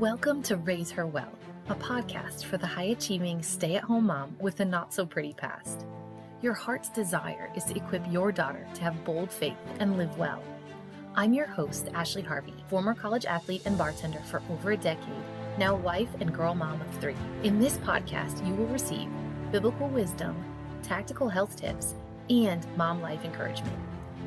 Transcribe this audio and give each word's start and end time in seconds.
Welcome 0.00 0.42
to 0.42 0.58
Raise 0.58 0.90
Her 0.90 1.06
Well, 1.06 1.32
a 1.70 1.74
podcast 1.74 2.44
for 2.44 2.58
the 2.58 2.66
high 2.66 2.82
achieving 2.82 3.42
stay 3.42 3.76
at 3.76 3.84
home 3.84 4.08
mom 4.08 4.36
with 4.38 4.60
a 4.60 4.64
not 4.66 4.92
so 4.92 5.06
pretty 5.06 5.32
past. 5.32 5.86
Your 6.42 6.52
heart's 6.52 6.90
desire 6.90 7.50
is 7.56 7.64
to 7.64 7.76
equip 7.76 8.02
your 8.12 8.30
daughter 8.30 8.68
to 8.74 8.82
have 8.82 9.06
bold 9.06 9.32
faith 9.32 9.56
and 9.80 9.96
live 9.96 10.18
well. 10.18 10.42
I'm 11.14 11.32
your 11.32 11.46
host, 11.46 11.88
Ashley 11.94 12.20
Harvey, 12.20 12.52
former 12.68 12.92
college 12.92 13.24
athlete 13.24 13.62
and 13.64 13.78
bartender 13.78 14.18
for 14.26 14.42
over 14.50 14.72
a 14.72 14.76
decade, 14.76 15.08
now 15.56 15.74
wife 15.74 16.10
and 16.20 16.30
girl 16.30 16.54
mom 16.54 16.78
of 16.82 16.94
three. 17.00 17.16
In 17.42 17.58
this 17.58 17.78
podcast, 17.78 18.46
you 18.46 18.52
will 18.52 18.66
receive 18.66 19.08
biblical 19.50 19.88
wisdom, 19.88 20.36
tactical 20.82 21.30
health 21.30 21.56
tips, 21.56 21.94
and 22.28 22.66
mom 22.76 23.00
life 23.00 23.24
encouragement. 23.24 23.78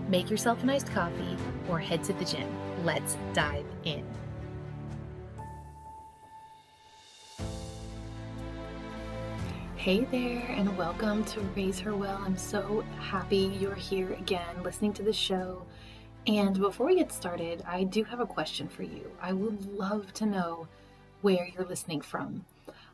Make 0.08 0.32
yourself 0.32 0.64
an 0.64 0.72
iced 0.72 0.92
coffee 0.92 1.38
or 1.70 1.78
head 1.78 2.04
to 2.06 2.14
the 2.14 2.26
gym. 2.26 2.50
Let's 2.84 3.18
dive 3.34 3.66
in. 3.84 4.04
Hey 9.90 10.06
there, 10.12 10.46
and 10.50 10.78
welcome 10.78 11.24
to 11.24 11.42
Raise 11.56 11.80
Her 11.80 11.96
Well. 11.96 12.22
I'm 12.24 12.38
so 12.38 12.86
happy 13.00 13.58
you're 13.60 13.74
here 13.74 14.14
again 14.14 14.62
listening 14.62 14.94
to 14.94 15.02
the 15.02 15.12
show. 15.12 15.66
And 16.28 16.60
before 16.60 16.86
we 16.86 16.96
get 16.96 17.12
started, 17.12 17.64
I 17.68 17.86
do 17.86 18.04
have 18.04 18.20
a 18.20 18.26
question 18.28 18.68
for 18.68 18.84
you. 18.84 19.12
I 19.20 19.34
would 19.34 19.66
love 19.66 20.14
to 20.14 20.28
know 20.28 20.68
where 21.22 21.48
you're 21.48 21.66
listening 21.66 22.02
from. 22.02 22.46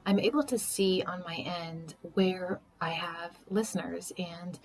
I'm 0.05 0.19
able 0.19 0.41
to 0.43 0.57
see 0.57 1.03
on 1.03 1.21
my 1.25 1.35
end 1.35 1.95
where 2.13 2.61
I 2.79 2.91
have 2.91 3.39
listeners, 3.49 4.13
and 4.17 4.57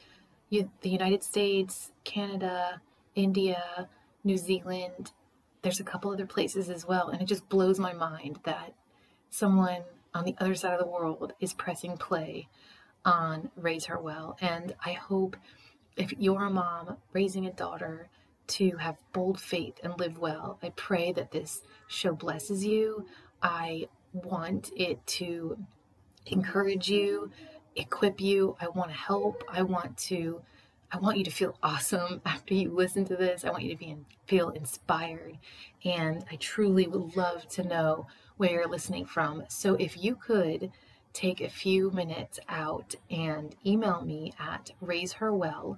you, 0.50 0.70
the 0.82 0.88
United 0.88 1.24
States, 1.24 1.90
Canada, 2.04 2.80
India, 3.16 3.88
New 4.22 4.36
Zealand. 4.36 5.10
There's 5.62 5.80
a 5.80 5.82
couple 5.82 6.12
other 6.12 6.26
places 6.26 6.70
as 6.70 6.86
well, 6.86 7.08
and 7.08 7.20
it 7.20 7.26
just 7.26 7.48
blows 7.48 7.80
my 7.80 7.92
mind 7.92 8.38
that 8.44 8.74
someone 9.30 9.82
on 10.14 10.24
the 10.24 10.34
other 10.38 10.54
side 10.54 10.72
of 10.72 10.80
the 10.80 10.86
world 10.86 11.32
is 11.40 11.52
pressing 11.52 11.96
play 11.96 12.48
on 13.04 13.50
Raise 13.56 13.86
Her 13.86 13.98
Well. 13.98 14.36
And 14.40 14.74
I 14.84 14.92
hope 14.92 15.36
if 15.96 16.12
you're 16.18 16.44
a 16.44 16.50
mom 16.50 16.96
raising 17.12 17.46
a 17.46 17.52
daughter 17.52 18.08
to 18.48 18.76
have 18.78 18.96
bold 19.12 19.40
faith 19.40 19.78
and 19.82 19.98
live 19.98 20.18
well, 20.18 20.58
I 20.62 20.70
pray 20.70 21.12
that 21.12 21.30
this 21.30 21.62
show 21.86 22.12
blesses 22.14 22.64
you. 22.64 23.06
I 23.42 23.88
want 24.12 24.70
it 24.76 25.06
to 25.06 25.58
encourage 26.26 26.88
you, 26.88 27.30
equip 27.76 28.20
you. 28.20 28.56
I 28.60 28.68
want 28.68 28.90
to 28.90 28.96
help. 28.96 29.44
I 29.48 29.62
want 29.62 29.96
to 29.98 30.42
I 30.92 30.98
want 30.98 31.18
you 31.18 31.24
to 31.24 31.30
feel 31.30 31.56
awesome 31.62 32.20
after 32.26 32.54
you 32.54 32.70
listen 32.70 33.04
to 33.06 33.16
this. 33.16 33.44
I 33.44 33.50
want 33.50 33.62
you 33.62 33.70
to 33.70 33.76
be 33.76 33.96
feel 34.26 34.50
inspired. 34.50 35.38
And 35.84 36.24
I 36.30 36.36
truly 36.36 36.86
would 36.86 37.16
love 37.16 37.48
to 37.50 37.62
know 37.62 38.06
where 38.40 38.52
you're 38.52 38.66
listening 38.66 39.04
from. 39.04 39.44
So 39.48 39.74
if 39.74 40.02
you 40.02 40.16
could 40.16 40.72
take 41.12 41.42
a 41.42 41.50
few 41.50 41.90
minutes 41.90 42.40
out 42.48 42.94
and 43.10 43.54
email 43.66 44.00
me 44.00 44.32
at 44.38 44.70
raiseherwell 44.82 45.76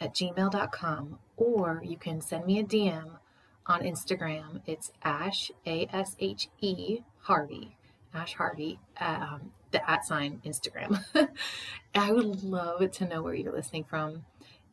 at 0.00 0.14
gmail.com 0.14 1.18
or 1.36 1.82
you 1.84 1.96
can 1.96 2.20
send 2.20 2.46
me 2.46 2.60
a 2.60 2.62
DM 2.62 3.16
on 3.66 3.80
Instagram. 3.82 4.60
It's 4.64 4.92
Ash, 5.02 5.50
A 5.66 5.88
S 5.92 6.14
H 6.20 6.46
E 6.60 7.00
Harvey, 7.22 7.76
Ash 8.14 8.34
Harvey, 8.34 8.78
um, 9.00 9.50
the 9.72 9.90
at 9.90 10.04
sign 10.04 10.40
Instagram. 10.46 11.02
I 11.96 12.12
would 12.12 12.44
love 12.44 12.92
to 12.92 13.06
know 13.06 13.24
where 13.24 13.34
you're 13.34 13.52
listening 13.52 13.82
from. 13.82 14.24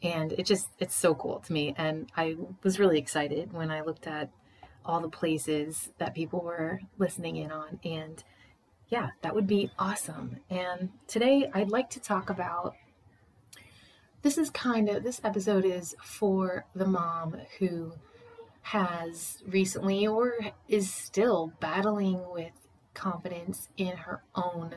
And 0.03 0.33
it 0.33 0.45
just, 0.45 0.67
it's 0.77 0.95
so 0.95 1.15
cool 1.15 1.39
to 1.39 1.53
me. 1.53 1.73
And 1.75 2.11
I 2.15 2.35
was 2.61 2.77
really 2.77 2.99
excited 2.99 3.51
when 3.51 3.71
I 3.71 3.81
looked 3.81 4.05
at 4.05 4.29
all 4.85 4.99
the 4.99 5.09
places 5.09 5.89
that 5.97 6.15
people 6.15 6.41
were 6.41 6.79
listening 6.97 7.37
in 7.37 7.51
on. 7.51 7.79
And 7.83 8.23
yeah, 8.89 9.09
that 9.21 9.35
would 9.35 9.47
be 9.47 9.71
awesome. 9.79 10.37
And 10.49 10.89
today 11.07 11.49
I'd 11.53 11.69
like 11.69 11.89
to 11.91 11.99
talk 11.99 12.29
about 12.29 12.75
this 14.21 14.37
is 14.37 14.49
kind 14.51 14.89
of 14.89 15.03
this 15.03 15.21
episode 15.23 15.65
is 15.65 15.95
for 16.03 16.65
the 16.75 16.85
mom 16.85 17.37
who 17.57 17.93
has 18.61 19.41
recently 19.47 20.05
or 20.05 20.33
is 20.67 20.93
still 20.93 21.51
battling 21.59 22.21
with 22.31 22.51
confidence 22.93 23.69
in 23.77 23.97
her 23.97 24.21
own 24.35 24.75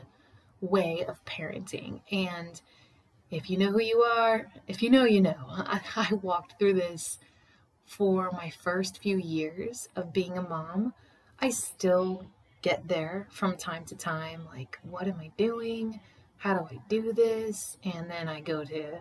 way 0.61 1.05
of 1.07 1.23
parenting. 1.25 2.01
And 2.11 2.59
if 3.29 3.49
you 3.49 3.57
know 3.57 3.71
who 3.71 3.81
you 3.81 4.01
are, 4.01 4.47
if 4.67 4.81
you 4.81 4.89
know, 4.89 5.03
you 5.03 5.21
know. 5.21 5.35
I, 5.49 5.81
I 5.95 6.13
walked 6.15 6.57
through 6.57 6.73
this 6.73 7.19
for 7.85 8.31
my 8.31 8.49
first 8.49 9.01
few 9.01 9.17
years 9.17 9.89
of 9.95 10.13
being 10.13 10.37
a 10.37 10.41
mom, 10.41 10.93
I 11.39 11.49
still 11.49 12.25
get 12.61 12.87
there 12.87 13.27
from 13.29 13.57
time 13.57 13.85
to 13.85 13.95
time 13.95 14.45
like, 14.45 14.79
what 14.83 15.07
am 15.07 15.19
I 15.19 15.31
doing? 15.37 15.99
How 16.37 16.57
do 16.57 16.75
I 16.75 16.79
do 16.89 17.13
this? 17.13 17.77
And 17.83 18.09
then 18.09 18.27
I 18.27 18.41
go 18.41 18.63
to 18.63 18.99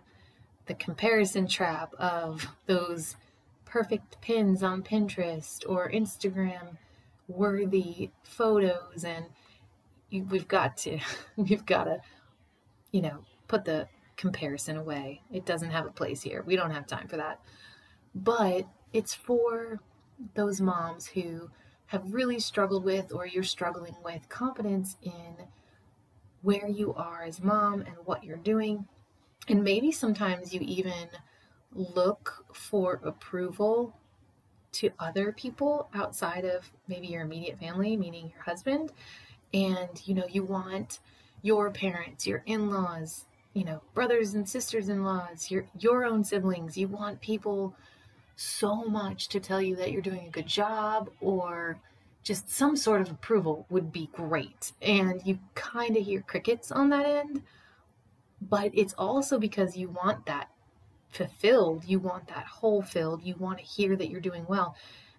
the 0.66 0.74
comparison 0.74 1.46
trap 1.46 1.94
of 1.98 2.46
those 2.66 3.16
perfect 3.64 4.20
pins 4.20 4.62
on 4.62 4.82
Pinterest 4.82 5.68
or 5.68 5.90
Instagram 5.90 6.76
worthy 7.26 8.10
photos 8.22 9.04
and 9.04 9.24
we've 10.30 10.46
got 10.46 10.76
to 10.76 10.98
we've 11.36 11.66
got 11.66 11.84
to 11.84 12.00
you 12.92 13.00
know 13.00 13.18
put 13.48 13.64
the 13.64 13.88
comparison 14.16 14.76
away 14.76 15.20
it 15.32 15.44
doesn't 15.44 15.70
have 15.70 15.86
a 15.86 15.90
place 15.90 16.22
here 16.22 16.42
we 16.46 16.54
don't 16.54 16.70
have 16.70 16.86
time 16.86 17.08
for 17.08 17.16
that 17.16 17.40
but 18.14 18.66
it's 18.92 19.14
for 19.14 19.80
those 20.34 20.60
moms 20.60 21.06
who 21.06 21.50
have 21.86 22.12
really 22.12 22.40
struggled 22.40 22.84
with 22.84 23.12
or 23.12 23.26
you're 23.26 23.42
struggling 23.42 23.96
with 24.04 24.28
confidence 24.28 24.96
in 25.02 25.46
where 26.42 26.68
you 26.68 26.94
are 26.94 27.22
as 27.24 27.42
mom 27.42 27.80
and 27.80 27.96
what 28.04 28.22
you're 28.24 28.36
doing. 28.36 28.86
And 29.48 29.64
maybe 29.64 29.92
sometimes 29.92 30.54
you 30.54 30.60
even 30.62 31.08
look 31.72 32.44
for 32.52 33.00
approval 33.04 33.96
to 34.72 34.90
other 34.98 35.32
people 35.32 35.88
outside 35.94 36.44
of 36.44 36.70
maybe 36.88 37.08
your 37.08 37.22
immediate 37.22 37.58
family, 37.58 37.96
meaning 37.96 38.30
your 38.34 38.42
husband. 38.42 38.92
And 39.52 40.00
you 40.04 40.14
know, 40.14 40.26
you 40.28 40.44
want 40.44 40.98
your 41.42 41.70
parents, 41.70 42.26
your 42.26 42.42
in-laws, 42.46 43.26
you 43.52 43.64
know, 43.64 43.82
brothers 43.94 44.34
and 44.34 44.48
sisters-in-laws, 44.48 45.50
your 45.50 45.66
your 45.78 46.04
own 46.04 46.24
siblings. 46.24 46.76
You 46.76 46.88
want 46.88 47.20
people 47.20 47.76
so 48.36 48.84
much 48.84 49.28
to 49.28 49.40
tell 49.40 49.62
you 49.62 49.76
that 49.76 49.92
you're 49.92 50.02
doing 50.02 50.26
a 50.26 50.30
good 50.30 50.46
job 50.46 51.10
or 51.20 51.78
just 52.22 52.50
some 52.50 52.76
sort 52.76 53.00
of 53.00 53.10
approval 53.10 53.66
would 53.68 53.92
be 53.92 54.08
great. 54.12 54.72
And 54.80 55.20
you 55.24 55.38
kind 55.54 55.96
of 55.96 56.04
hear 56.04 56.22
crickets 56.22 56.72
on 56.72 56.88
that 56.90 57.06
end, 57.06 57.42
but 58.40 58.70
it's 58.74 58.94
also 58.94 59.38
because 59.38 59.76
you 59.76 59.88
want 59.88 60.26
that 60.26 60.48
fulfilled, 61.10 61.84
you 61.84 61.98
want 61.98 62.28
that 62.28 62.46
hole 62.46 62.82
filled, 62.82 63.22
you 63.22 63.34
want 63.38 63.58
to 63.58 63.64
hear 63.64 63.94
that 63.94 64.08
you're 64.08 64.20
doing 64.20 64.46
well. 64.48 64.74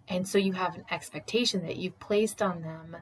And 0.08 0.28
so 0.28 0.38
you 0.38 0.54
have 0.54 0.76
an 0.76 0.86
expectation 0.92 1.66
that 1.66 1.78
you've 1.78 2.00
placed 2.00 2.42
on 2.42 2.62
them 2.62 2.98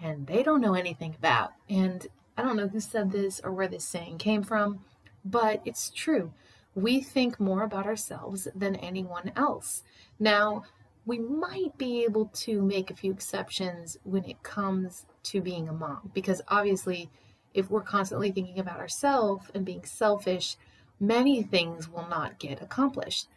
and 0.00 0.26
they 0.26 0.42
don't 0.42 0.60
know 0.60 0.74
anything 0.74 1.14
about. 1.18 1.52
And 1.68 2.06
I 2.36 2.42
don't 2.42 2.56
know 2.56 2.68
who 2.68 2.80
said 2.80 3.10
this 3.10 3.40
or 3.42 3.52
where 3.52 3.68
this 3.68 3.84
saying 3.84 4.18
came 4.18 4.42
from, 4.42 4.84
but 5.24 5.60
it's 5.64 5.90
true 5.90 6.32
we 6.76 7.00
think 7.00 7.40
more 7.40 7.62
about 7.64 7.86
ourselves 7.86 8.46
than 8.54 8.76
anyone 8.76 9.32
else. 9.34 9.82
Now, 10.20 10.62
we 11.06 11.18
might 11.18 11.76
be 11.78 12.04
able 12.04 12.26
to 12.26 12.60
make 12.60 12.90
a 12.90 12.94
few 12.94 13.12
exceptions 13.12 13.96
when 14.04 14.24
it 14.24 14.42
comes 14.42 15.06
to 15.24 15.40
being 15.40 15.68
a 15.68 15.72
mom, 15.72 16.10
because 16.12 16.42
obviously, 16.48 17.08
if 17.54 17.70
we're 17.70 17.80
constantly 17.80 18.30
thinking 18.30 18.58
about 18.58 18.78
ourselves 18.78 19.46
and 19.54 19.64
being 19.64 19.84
selfish, 19.84 20.56
many 21.00 21.42
things 21.42 21.88
will 21.88 22.06
not 22.08 22.38
get 22.38 22.60
accomplished. 22.60 23.28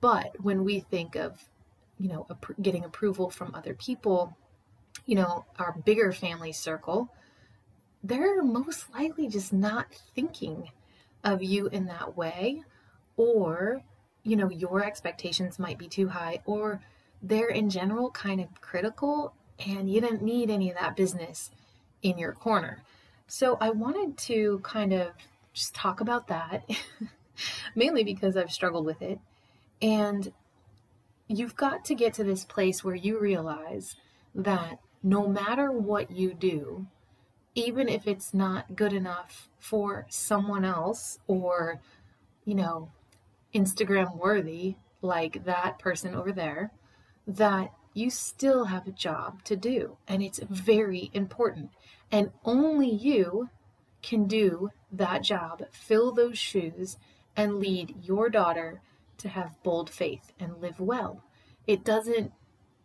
But 0.00 0.34
when 0.40 0.64
we 0.64 0.80
think 0.80 1.16
of, 1.16 1.48
you 1.98 2.08
know, 2.08 2.26
getting 2.62 2.84
approval 2.84 3.28
from 3.28 3.54
other 3.54 3.74
people, 3.74 4.34
you 5.04 5.16
know, 5.16 5.44
our 5.58 5.76
bigger 5.84 6.12
family 6.12 6.52
circle, 6.52 7.12
they're 8.02 8.42
most 8.42 8.90
likely 8.94 9.28
just 9.28 9.52
not 9.52 9.86
thinking 10.14 10.70
of 11.24 11.42
you 11.42 11.66
in 11.66 11.84
that 11.86 12.16
way 12.16 12.62
or 13.20 13.82
you 14.22 14.34
know 14.34 14.48
your 14.48 14.82
expectations 14.82 15.58
might 15.58 15.78
be 15.78 15.86
too 15.86 16.08
high 16.08 16.40
or 16.46 16.80
they're 17.22 17.50
in 17.50 17.68
general 17.68 18.10
kind 18.10 18.40
of 18.40 18.48
critical 18.62 19.34
and 19.66 19.90
you 19.92 20.00
didn't 20.00 20.22
need 20.22 20.48
any 20.48 20.70
of 20.70 20.78
that 20.78 20.96
business 20.96 21.50
in 22.02 22.16
your 22.16 22.32
corner. 22.32 22.82
So 23.26 23.58
i 23.60 23.68
wanted 23.68 24.16
to 24.28 24.60
kind 24.62 24.94
of 24.94 25.08
just 25.52 25.74
talk 25.74 26.00
about 26.00 26.28
that 26.28 26.64
mainly 27.74 28.04
because 28.04 28.38
i've 28.38 28.50
struggled 28.50 28.86
with 28.86 29.02
it. 29.02 29.20
And 29.82 30.32
you've 31.28 31.56
got 31.56 31.84
to 31.86 31.94
get 31.94 32.14
to 32.14 32.24
this 32.24 32.46
place 32.46 32.82
where 32.82 32.94
you 32.94 33.20
realize 33.20 33.96
that 34.34 34.78
no 35.02 35.28
matter 35.28 35.70
what 35.70 36.10
you 36.10 36.32
do 36.32 36.86
even 37.54 37.86
if 37.88 38.06
it's 38.06 38.32
not 38.32 38.76
good 38.76 38.92
enough 38.94 39.48
for 39.58 40.06
someone 40.08 40.64
else 40.64 41.18
or 41.26 41.80
you 42.44 42.54
know 42.54 42.90
Instagram 43.54 44.16
worthy 44.16 44.76
like 45.02 45.44
that 45.44 45.78
person 45.78 46.14
over 46.14 46.32
there, 46.32 46.72
that 47.26 47.72
you 47.94 48.10
still 48.10 48.66
have 48.66 48.86
a 48.86 48.92
job 48.92 49.42
to 49.44 49.56
do, 49.56 49.96
and 50.06 50.22
it's 50.22 50.40
very 50.48 51.10
important. 51.12 51.70
And 52.12 52.30
only 52.44 52.90
you 52.90 53.50
can 54.02 54.26
do 54.26 54.70
that 54.92 55.22
job, 55.22 55.62
fill 55.72 56.12
those 56.12 56.38
shoes, 56.38 56.96
and 57.36 57.58
lead 57.58 57.94
your 58.02 58.28
daughter 58.28 58.80
to 59.18 59.28
have 59.28 59.62
bold 59.62 59.90
faith 59.90 60.32
and 60.38 60.60
live 60.60 60.80
well. 60.80 61.22
It 61.66 61.84
doesn't 61.84 62.32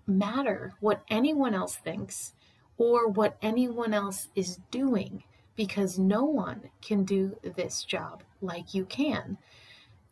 matter 0.08 0.74
what 0.80 1.04
anyone 1.10 1.54
else 1.54 1.76
thinks 1.76 2.34
or 2.78 3.08
what 3.08 3.38
anyone 3.42 3.94
else 3.94 4.28
is 4.36 4.60
doing 4.70 5.24
because 5.56 5.98
no 5.98 6.24
one 6.26 6.70
can 6.82 7.04
do 7.06 7.38
this 7.56 7.84
job 7.84 8.24
like 8.42 8.74
you 8.74 8.86
can. 8.86 9.38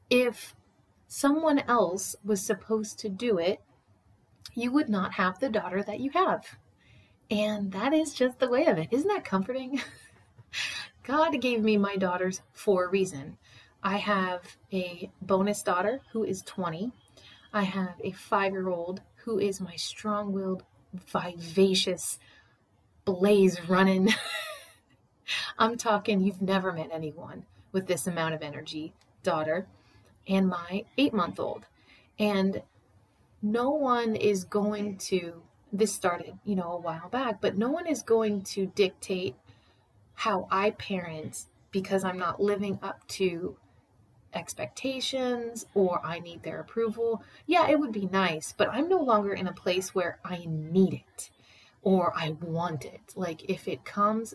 If 0.09 0.55
someone 1.07 1.59
else 1.59 2.15
was 2.23 2.45
supposed 2.45 2.99
to 2.99 3.09
do 3.09 3.37
it, 3.37 3.61
you 4.53 4.71
would 4.71 4.89
not 4.89 5.13
have 5.13 5.39
the 5.39 5.49
daughter 5.49 5.83
that 5.83 5.99
you 5.99 6.11
have. 6.11 6.57
And 7.29 7.71
that 7.71 7.93
is 7.93 8.13
just 8.13 8.39
the 8.39 8.49
way 8.49 8.65
of 8.65 8.77
it. 8.77 8.89
Isn't 8.91 9.07
that 9.07 9.25
comforting? 9.25 9.81
God 11.03 11.39
gave 11.41 11.61
me 11.61 11.77
my 11.77 11.95
daughters 11.95 12.41
for 12.51 12.85
a 12.85 12.89
reason. 12.89 13.37
I 13.81 13.97
have 13.97 14.57
a 14.71 15.11
bonus 15.21 15.61
daughter 15.61 16.01
who 16.11 16.23
is 16.23 16.41
20. 16.43 16.91
I 17.51 17.63
have 17.63 17.95
a 18.03 18.11
five 18.11 18.53
year 18.53 18.69
old 18.69 19.01
who 19.25 19.39
is 19.39 19.59
my 19.59 19.75
strong 19.75 20.31
willed, 20.31 20.63
vivacious, 20.93 22.19
blaze 23.05 23.67
running. 23.67 24.09
I'm 25.59 25.77
talking, 25.77 26.21
you've 26.21 26.41
never 26.41 26.71
met 26.71 26.89
anyone 26.91 27.45
with 27.71 27.87
this 27.87 28.07
amount 28.07 28.33
of 28.33 28.41
energy, 28.41 28.93
daughter, 29.23 29.67
and 30.27 30.47
my 30.47 30.85
eight 30.97 31.13
month 31.13 31.39
old. 31.39 31.65
And 32.19 32.61
no 33.41 33.71
one 33.71 34.15
is 34.15 34.43
going 34.43 34.97
to, 34.97 35.41
this 35.71 35.93
started, 35.93 36.37
you 36.45 36.55
know, 36.55 36.71
a 36.71 36.79
while 36.79 37.09
back, 37.09 37.41
but 37.41 37.57
no 37.57 37.69
one 37.69 37.87
is 37.87 38.01
going 38.01 38.43
to 38.43 38.67
dictate 38.67 39.35
how 40.13 40.47
I 40.51 40.71
parent 40.71 41.45
because 41.71 42.03
I'm 42.03 42.19
not 42.19 42.41
living 42.41 42.79
up 42.81 43.05
to 43.09 43.57
expectations 44.33 45.65
or 45.73 45.99
I 46.03 46.19
need 46.19 46.43
their 46.43 46.59
approval. 46.59 47.23
Yeah, 47.45 47.69
it 47.69 47.79
would 47.79 47.91
be 47.91 48.07
nice, 48.11 48.53
but 48.55 48.69
I'm 48.69 48.87
no 48.87 48.99
longer 48.99 49.33
in 49.33 49.47
a 49.47 49.53
place 49.53 49.93
where 49.93 50.19
I 50.23 50.45
need 50.47 50.93
it 50.93 51.29
or 51.81 52.13
I 52.15 52.35
want 52.41 52.85
it. 52.85 53.13
Like 53.15 53.49
if 53.49 53.67
it 53.67 53.83
comes, 53.83 54.33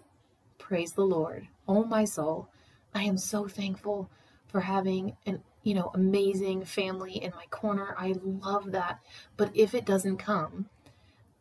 praise 0.58 0.92
the 0.92 1.02
Lord. 1.02 1.48
Oh 1.66 1.84
my 1.84 2.04
soul, 2.04 2.48
I 2.94 3.04
am 3.04 3.18
so 3.18 3.48
thankful 3.48 4.10
for 4.46 4.60
having 4.60 5.16
an 5.26 5.42
you 5.62 5.74
know 5.74 5.90
amazing 5.94 6.64
family 6.64 7.22
in 7.22 7.32
my 7.36 7.46
corner. 7.50 7.94
I 7.98 8.14
love 8.22 8.72
that. 8.72 9.00
But 9.36 9.50
if 9.54 9.74
it 9.74 9.84
doesn't 9.84 10.18
come 10.18 10.66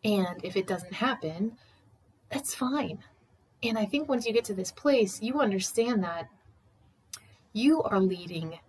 and 0.04 0.44
if 0.44 0.56
it 0.56 0.68
doesn't 0.68 0.94
happen, 0.94 1.58
that's 2.31 2.54
fine. 2.54 3.00
And 3.64 3.78
I 3.78 3.86
think 3.86 4.08
once 4.08 4.25
you 4.25 4.34
get 4.34 4.46
to 4.46 4.54
this 4.54 4.72
place, 4.72 5.22
you 5.22 5.40
understand 5.40 6.04
that 6.04 6.30
you 7.54 7.81
are 7.84 8.00
leading 8.00 8.60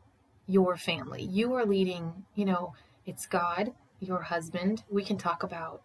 your 0.47 0.77
family. 0.77 1.23
You 1.23 1.55
are 1.55 1.67
leading, 1.67 2.25
you 2.35 2.47
know, 2.47 2.73
it's 3.05 3.27
God, 3.27 3.73
your 4.01 4.23
husband. 4.23 4.83
We 4.91 5.05
can 5.05 5.19
talk 5.19 5.43
about 5.43 5.83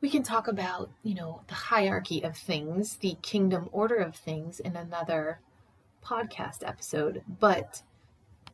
we 0.00 0.10
can 0.10 0.22
talk 0.22 0.46
about, 0.46 0.90
you 1.02 1.14
know, 1.14 1.40
the 1.48 1.54
hierarchy 1.54 2.22
of 2.22 2.36
things, 2.36 2.98
the 2.98 3.16
kingdom 3.22 3.68
order 3.72 3.96
of 3.96 4.14
things 4.14 4.60
in 4.60 4.76
another 4.76 5.40
podcast 6.04 6.58
episode, 6.62 7.22
but 7.40 7.82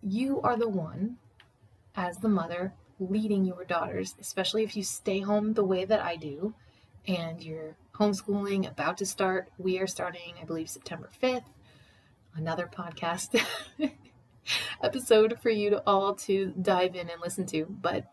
you 0.03 0.41
are 0.43 0.57
the 0.57 0.69
one 0.69 1.17
as 1.95 2.19
the 2.19 2.29
mother 2.29 2.75
leading 2.99 3.45
your 3.45 3.65
daughters, 3.65 4.15
especially 4.21 4.65
if 4.65 4.77
you 4.77 4.83
stay 4.83 5.21
home 5.21 5.55
the 5.55 5.65
way 5.65 5.85
that 5.85 6.01
I 6.01 6.17
do 6.17 6.55
and 7.07 7.43
you're 7.43 7.77
homeschooling 7.95 8.69
about 8.69 8.99
to 8.99 9.07
start. 9.07 9.51
We 9.59 9.79
are 9.79 9.87
starting, 9.87 10.35
I 10.41 10.45
believe, 10.45 10.71
September 10.71 11.11
5th. 11.23 11.45
Another 12.35 12.71
podcast 12.73 13.41
episode 14.83 15.39
for 15.41 15.51
you 15.51 15.71
to 15.71 15.83
all 15.87 16.15
to 16.15 16.55
dive 16.61 16.95
in 16.95 17.11
and 17.11 17.21
listen 17.21 17.47
to. 17.47 17.67
But 17.67 18.07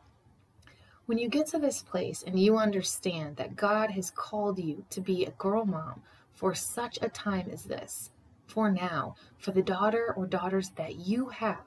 when 1.05 1.17
you 1.17 1.29
get 1.29 1.47
to 1.47 1.59
this 1.59 1.81
place 1.81 2.23
and 2.25 2.39
you 2.39 2.57
understand 2.57 3.37
that 3.37 3.55
God 3.55 3.91
has 3.91 4.11
called 4.11 4.59
you 4.59 4.85
to 4.89 5.01
be 5.01 5.25
a 5.25 5.31
girl 5.31 5.65
mom 5.65 6.01
for 6.33 6.53
such 6.53 6.99
a 7.01 7.09
time 7.09 7.49
as 7.51 7.63
this, 7.63 8.11
for 8.47 8.71
now, 8.71 9.15
for 9.37 9.51
the 9.51 9.61
daughter 9.61 10.13
or 10.17 10.25
daughters 10.25 10.71
that 10.71 10.95
you 10.95 11.29
have, 11.29 11.61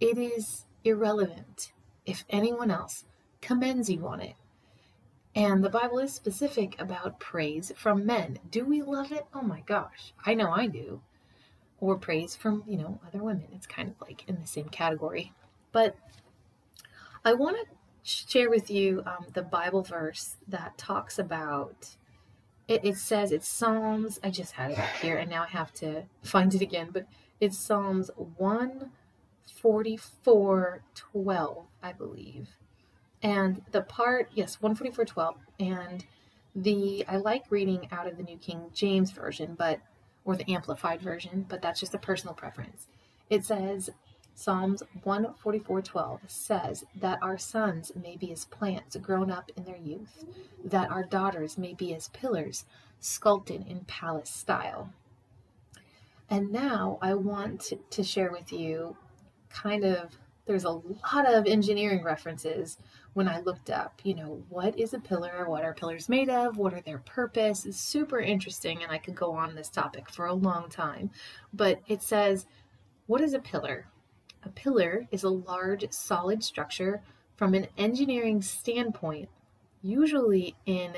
it 0.00 0.18
is 0.18 0.64
irrelevant 0.84 1.72
if 2.06 2.24
anyone 2.30 2.70
else 2.70 3.04
commends 3.40 3.90
you 3.90 4.06
on 4.06 4.20
it. 4.20 4.34
And 5.34 5.62
the 5.62 5.70
Bible 5.70 5.98
is 5.98 6.12
specific 6.12 6.80
about 6.80 7.20
praise 7.20 7.72
from 7.76 8.04
men. 8.04 8.38
Do 8.50 8.64
we 8.64 8.82
love 8.82 9.12
it? 9.12 9.26
Oh 9.32 9.42
my 9.42 9.60
gosh, 9.60 10.12
I 10.26 10.34
know 10.34 10.50
I 10.50 10.66
do. 10.66 11.02
Or 11.78 11.96
praise 11.96 12.34
from, 12.34 12.64
you 12.66 12.76
know, 12.76 13.00
other 13.06 13.22
women. 13.22 13.46
It's 13.54 13.66
kind 13.66 13.88
of 13.88 14.00
like 14.00 14.28
in 14.28 14.40
the 14.40 14.46
same 14.46 14.68
category. 14.68 15.32
But 15.72 15.96
I 17.24 17.34
want 17.34 17.56
to 17.58 17.66
share 18.02 18.50
with 18.50 18.70
you 18.70 19.02
um, 19.06 19.26
the 19.34 19.42
Bible 19.42 19.82
verse 19.82 20.36
that 20.48 20.76
talks 20.76 21.18
about. 21.18 21.96
It, 22.66 22.84
it 22.84 22.96
says 22.96 23.32
it's 23.32 23.48
Psalms. 23.48 24.18
I 24.22 24.30
just 24.30 24.52
had 24.52 24.72
it 24.72 24.78
up 24.78 24.90
here, 25.00 25.16
and 25.16 25.30
now 25.30 25.42
I 25.44 25.48
have 25.48 25.72
to 25.74 26.04
find 26.22 26.54
it 26.54 26.60
again. 26.60 26.90
But 26.92 27.06
it's 27.40 27.58
Psalms 27.58 28.10
one 28.36 28.90
forty 29.50 29.96
four 29.96 30.82
twelve, 30.94 31.66
I 31.82 31.92
believe. 31.92 32.48
And 33.22 33.62
the 33.70 33.82
part, 33.82 34.30
yes, 34.34 34.60
one 34.60 34.74
forty 34.74 34.92
four 34.92 35.04
twelve, 35.04 35.36
and 35.58 36.04
the 36.54 37.04
I 37.08 37.16
like 37.16 37.44
reading 37.50 37.88
out 37.92 38.06
of 38.06 38.16
the 38.16 38.22
New 38.22 38.38
King 38.38 38.70
James 38.72 39.10
version, 39.12 39.54
but 39.58 39.80
or 40.24 40.36
the 40.36 40.52
amplified 40.52 41.00
version, 41.00 41.46
but 41.48 41.62
that's 41.62 41.80
just 41.80 41.94
a 41.94 41.98
personal 41.98 42.34
preference. 42.34 42.86
It 43.28 43.44
says, 43.44 43.90
Psalms 44.34 44.82
144:12 45.04 46.20
says 46.26 46.84
that 46.94 47.18
our 47.22 47.36
sons 47.36 47.92
may 47.94 48.16
be 48.16 48.32
as 48.32 48.46
plants 48.46 48.96
grown 48.96 49.30
up 49.30 49.50
in 49.56 49.64
their 49.64 49.76
youth, 49.76 50.24
that 50.64 50.90
our 50.90 51.04
daughters 51.04 51.58
may 51.58 51.74
be 51.74 51.94
as 51.94 52.08
pillars 52.08 52.64
sculpted 53.00 53.66
in 53.66 53.80
palace 53.80 54.30
style. 54.30 54.92
And 56.28 56.50
now 56.50 56.98
I 57.02 57.14
want 57.14 57.72
to 57.90 58.02
share 58.02 58.30
with 58.30 58.52
you 58.52 58.96
kind 59.50 59.84
of 59.84 60.16
there's 60.46 60.64
a 60.64 60.70
lot 60.70 61.32
of 61.32 61.46
engineering 61.46 62.02
references 62.02 62.78
when 63.12 63.28
I 63.28 63.40
looked 63.40 63.70
up, 63.70 64.00
you 64.02 64.14
know, 64.14 64.42
what 64.48 64.78
is 64.78 64.94
a 64.94 64.98
pillar? 64.98 65.48
What 65.48 65.64
are 65.64 65.74
pillars 65.74 66.08
made 66.08 66.28
of? 66.28 66.56
What 66.56 66.74
are 66.74 66.80
their 66.80 66.98
purpose? 66.98 67.66
It's 67.66 67.80
super 67.80 68.18
interesting 68.18 68.82
and 68.82 68.90
I 68.90 68.98
could 68.98 69.14
go 69.14 69.32
on 69.32 69.54
this 69.54 69.68
topic 69.68 70.10
for 70.10 70.26
a 70.26 70.34
long 70.34 70.68
time. 70.68 71.10
But 71.52 71.80
it 71.86 72.02
says, 72.02 72.46
what 73.06 73.20
is 73.20 73.34
a 73.34 73.38
pillar? 73.38 73.86
A 74.42 74.48
pillar 74.48 75.06
is 75.10 75.22
a 75.22 75.28
large 75.28 75.84
solid 75.90 76.42
structure 76.42 77.02
from 77.36 77.54
an 77.54 77.66
engineering 77.78 78.42
standpoint, 78.42 79.28
usually 79.82 80.56
in 80.66 80.96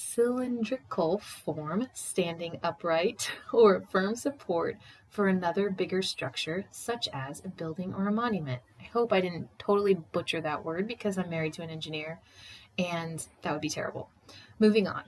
cylindrical 0.00 1.18
form, 1.18 1.88
standing 1.92 2.58
upright, 2.62 3.30
or 3.52 3.82
firm 3.90 4.16
support 4.16 4.76
for 5.08 5.28
another 5.28 5.70
bigger 5.70 6.02
structure, 6.02 6.64
such 6.70 7.08
as 7.12 7.44
a 7.44 7.48
building 7.48 7.92
or 7.94 8.08
a 8.08 8.12
monument. 8.12 8.62
I 8.80 8.84
hope 8.84 9.12
I 9.12 9.20
didn't 9.20 9.58
totally 9.58 9.94
butcher 9.94 10.40
that 10.40 10.64
word 10.64 10.86
because 10.86 11.18
I'm 11.18 11.30
married 11.30 11.52
to 11.54 11.62
an 11.62 11.70
engineer 11.70 12.20
and 12.78 13.26
that 13.42 13.52
would 13.52 13.60
be 13.60 13.68
terrible. 13.68 14.08
Moving 14.58 14.86
on. 14.86 15.02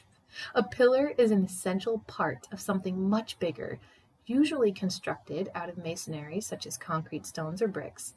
a 0.54 0.62
pillar 0.62 1.12
is 1.16 1.30
an 1.30 1.44
essential 1.44 2.00
part 2.06 2.48
of 2.50 2.60
something 2.60 3.08
much 3.08 3.38
bigger 3.38 3.78
usually 4.26 4.72
constructed 4.72 5.50
out 5.54 5.68
of 5.68 5.76
masonry, 5.76 6.40
such 6.40 6.66
as 6.66 6.76
concrete 6.76 7.26
stones 7.26 7.60
or 7.60 7.68
bricks, 7.68 8.14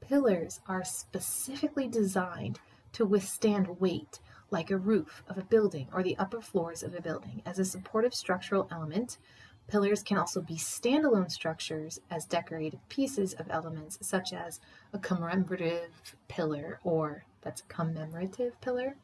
pillars 0.00 0.60
are 0.66 0.84
specifically 0.84 1.88
designed 1.88 2.58
to 2.92 3.04
withstand 3.04 3.80
weight, 3.80 4.20
like 4.50 4.70
a 4.70 4.76
roof 4.76 5.22
of 5.28 5.38
a 5.38 5.42
building 5.42 5.88
or 5.92 6.02
the 6.02 6.16
upper 6.18 6.40
floors 6.40 6.82
of 6.82 6.94
a 6.94 7.02
building. 7.02 7.42
As 7.44 7.58
a 7.58 7.64
supportive 7.64 8.14
structural 8.14 8.68
element, 8.70 9.18
pillars 9.66 10.02
can 10.02 10.16
also 10.16 10.40
be 10.40 10.56
standalone 10.56 11.30
structures 11.30 12.00
as 12.10 12.24
decorative 12.24 12.80
pieces 12.88 13.34
of 13.34 13.50
elements, 13.50 13.98
such 14.00 14.32
as 14.32 14.60
a 14.92 14.98
commemorative 14.98 15.90
pillar 16.28 16.80
or 16.82 17.24
that's 17.42 17.60
a 17.60 17.64
commemorative 17.64 18.58
pillar. 18.60 18.96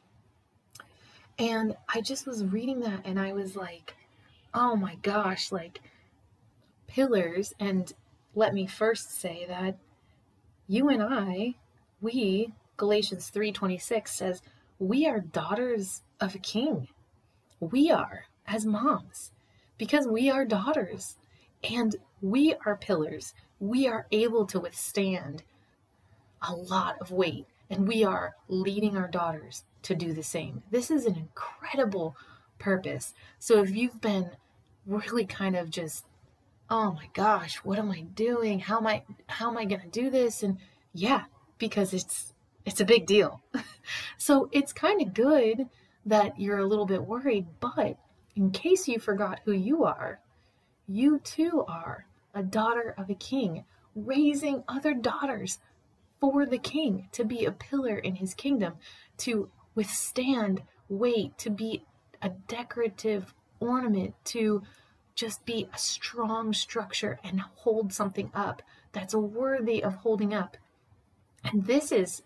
And 1.38 1.76
I 1.92 2.00
just 2.00 2.26
was 2.26 2.44
reading 2.44 2.80
that 2.80 3.02
and 3.04 3.18
I 3.18 3.32
was 3.32 3.56
like, 3.56 3.94
oh 4.54 4.76
my 4.76 4.96
gosh, 4.96 5.52
like 5.52 5.80
pillars 6.86 7.52
and 7.58 7.92
let 8.34 8.54
me 8.54 8.66
first 8.66 9.20
say 9.20 9.44
that 9.48 9.76
you 10.66 10.88
and 10.88 11.02
I, 11.02 11.54
we, 12.00 12.52
Galatians 12.76 13.30
3:26 13.30 14.08
says, 14.08 14.42
we 14.78 15.06
are 15.06 15.20
daughters 15.20 16.02
of 16.20 16.34
a 16.34 16.38
king. 16.38 16.88
We 17.60 17.90
are 17.90 18.26
as 18.46 18.66
moms 18.66 19.32
because 19.78 20.06
we 20.06 20.30
are 20.30 20.44
daughters 20.44 21.16
and 21.62 21.96
we 22.20 22.54
are 22.66 22.76
pillars. 22.76 23.34
We 23.58 23.86
are 23.86 24.06
able 24.10 24.46
to 24.46 24.60
withstand 24.60 25.42
a 26.46 26.54
lot 26.54 26.96
of 27.00 27.10
weight 27.10 27.46
and 27.70 27.88
we 27.88 28.04
are 28.04 28.34
leading 28.48 28.96
our 28.96 29.08
daughters 29.08 29.64
to 29.82 29.94
do 29.94 30.12
the 30.12 30.22
same. 30.22 30.62
This 30.70 30.90
is 30.90 31.06
an 31.06 31.16
incredible 31.16 32.16
purpose. 32.58 33.14
So 33.38 33.62
if 33.62 33.74
you've 33.74 34.00
been 34.00 34.30
really 34.86 35.24
kind 35.24 35.56
of 35.56 35.70
just 35.70 36.04
oh 36.70 36.92
my 36.92 37.08
gosh, 37.12 37.56
what 37.56 37.78
am 37.78 37.90
I 37.90 38.00
doing? 38.00 38.58
How 38.58 38.78
am 38.78 38.86
I 38.86 39.04
how 39.26 39.50
am 39.50 39.56
I 39.56 39.64
going 39.64 39.82
to 39.82 39.88
do 39.88 40.10
this? 40.10 40.42
And 40.42 40.58
yeah, 40.92 41.24
because 41.58 41.94
it's 41.94 42.33
it's 42.64 42.80
a 42.80 42.84
big 42.84 43.06
deal. 43.06 43.42
so 44.18 44.48
it's 44.52 44.72
kind 44.72 45.02
of 45.02 45.14
good 45.14 45.68
that 46.06 46.38
you're 46.38 46.58
a 46.58 46.66
little 46.66 46.86
bit 46.86 47.04
worried, 47.04 47.46
but 47.60 47.98
in 48.36 48.50
case 48.50 48.88
you 48.88 48.98
forgot 48.98 49.40
who 49.44 49.52
you 49.52 49.84
are, 49.84 50.20
you 50.86 51.18
too 51.20 51.64
are 51.66 52.06
a 52.34 52.42
daughter 52.42 52.94
of 52.98 53.08
a 53.08 53.14
king, 53.14 53.64
raising 53.94 54.64
other 54.68 54.92
daughters 54.92 55.58
for 56.20 56.44
the 56.44 56.58
king 56.58 57.08
to 57.12 57.24
be 57.24 57.44
a 57.44 57.52
pillar 57.52 57.96
in 57.96 58.16
his 58.16 58.34
kingdom, 58.34 58.74
to 59.18 59.50
withstand 59.74 60.62
weight, 60.88 61.36
to 61.38 61.50
be 61.50 61.84
a 62.20 62.28
decorative 62.28 63.34
ornament, 63.60 64.14
to 64.24 64.62
just 65.14 65.44
be 65.46 65.68
a 65.72 65.78
strong 65.78 66.52
structure 66.52 67.18
and 67.22 67.40
hold 67.40 67.92
something 67.92 68.30
up 68.34 68.62
that's 68.92 69.14
worthy 69.14 69.82
of 69.82 69.94
holding 69.96 70.34
up. 70.34 70.56
And 71.44 71.66
this 71.66 71.92
is 71.92 72.22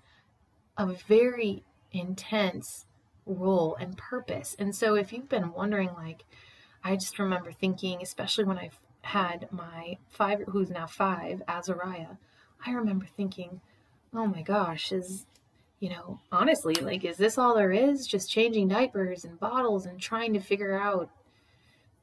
a 0.78 0.86
very 0.86 1.64
intense 1.92 2.86
role 3.26 3.76
and 3.78 3.98
purpose. 3.98 4.56
And 4.58 4.74
so 4.74 4.94
if 4.94 5.12
you've 5.12 5.28
been 5.28 5.52
wondering, 5.52 5.90
like, 5.94 6.24
I 6.82 6.94
just 6.96 7.18
remember 7.18 7.52
thinking, 7.52 8.00
especially 8.00 8.44
when 8.44 8.58
I've 8.58 8.80
had 9.02 9.48
my 9.50 9.98
five, 10.08 10.40
who's 10.48 10.70
now 10.70 10.86
five, 10.86 11.42
Azariah, 11.46 12.16
I 12.64 12.72
remember 12.72 13.06
thinking, 13.16 13.60
oh 14.14 14.26
my 14.26 14.42
gosh, 14.42 14.92
is, 14.92 15.26
you 15.80 15.90
know, 15.90 16.20
honestly, 16.32 16.74
like, 16.74 17.04
is 17.04 17.18
this 17.18 17.36
all 17.36 17.54
there 17.54 17.72
is? 17.72 18.06
Just 18.06 18.30
changing 18.30 18.68
diapers 18.68 19.24
and 19.24 19.38
bottles 19.38 19.84
and 19.84 20.00
trying 20.00 20.32
to 20.32 20.40
figure 20.40 20.78
out 20.78 21.10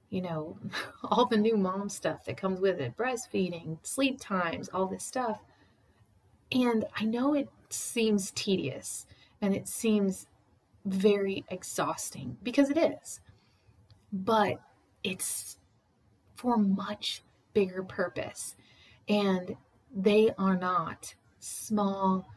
you 0.09 0.21
know, 0.21 0.57
all 1.03 1.25
the 1.25 1.37
new 1.37 1.57
mom 1.57 1.89
stuff 1.89 2.25
that 2.25 2.37
comes 2.37 2.59
with 2.59 2.79
it 2.79 2.95
breastfeeding, 2.95 3.77
sleep 3.83 4.19
times, 4.19 4.69
all 4.73 4.87
this 4.87 5.05
stuff. 5.05 5.41
And 6.51 6.85
I 6.95 7.05
know 7.05 7.33
it 7.33 7.49
seems 7.69 8.31
tedious 8.31 9.05
and 9.41 9.55
it 9.55 9.67
seems 9.67 10.27
very 10.85 11.43
exhausting 11.49 12.37
because 12.43 12.69
it 12.69 12.77
is, 12.77 13.19
but 14.11 14.59
it's 15.03 15.57
for 16.35 16.57
much 16.57 17.23
bigger 17.53 17.83
purpose. 17.83 18.55
And 19.09 19.55
they 19.95 20.31
are 20.37 20.57
not 20.57 21.15
small, 21.39 22.29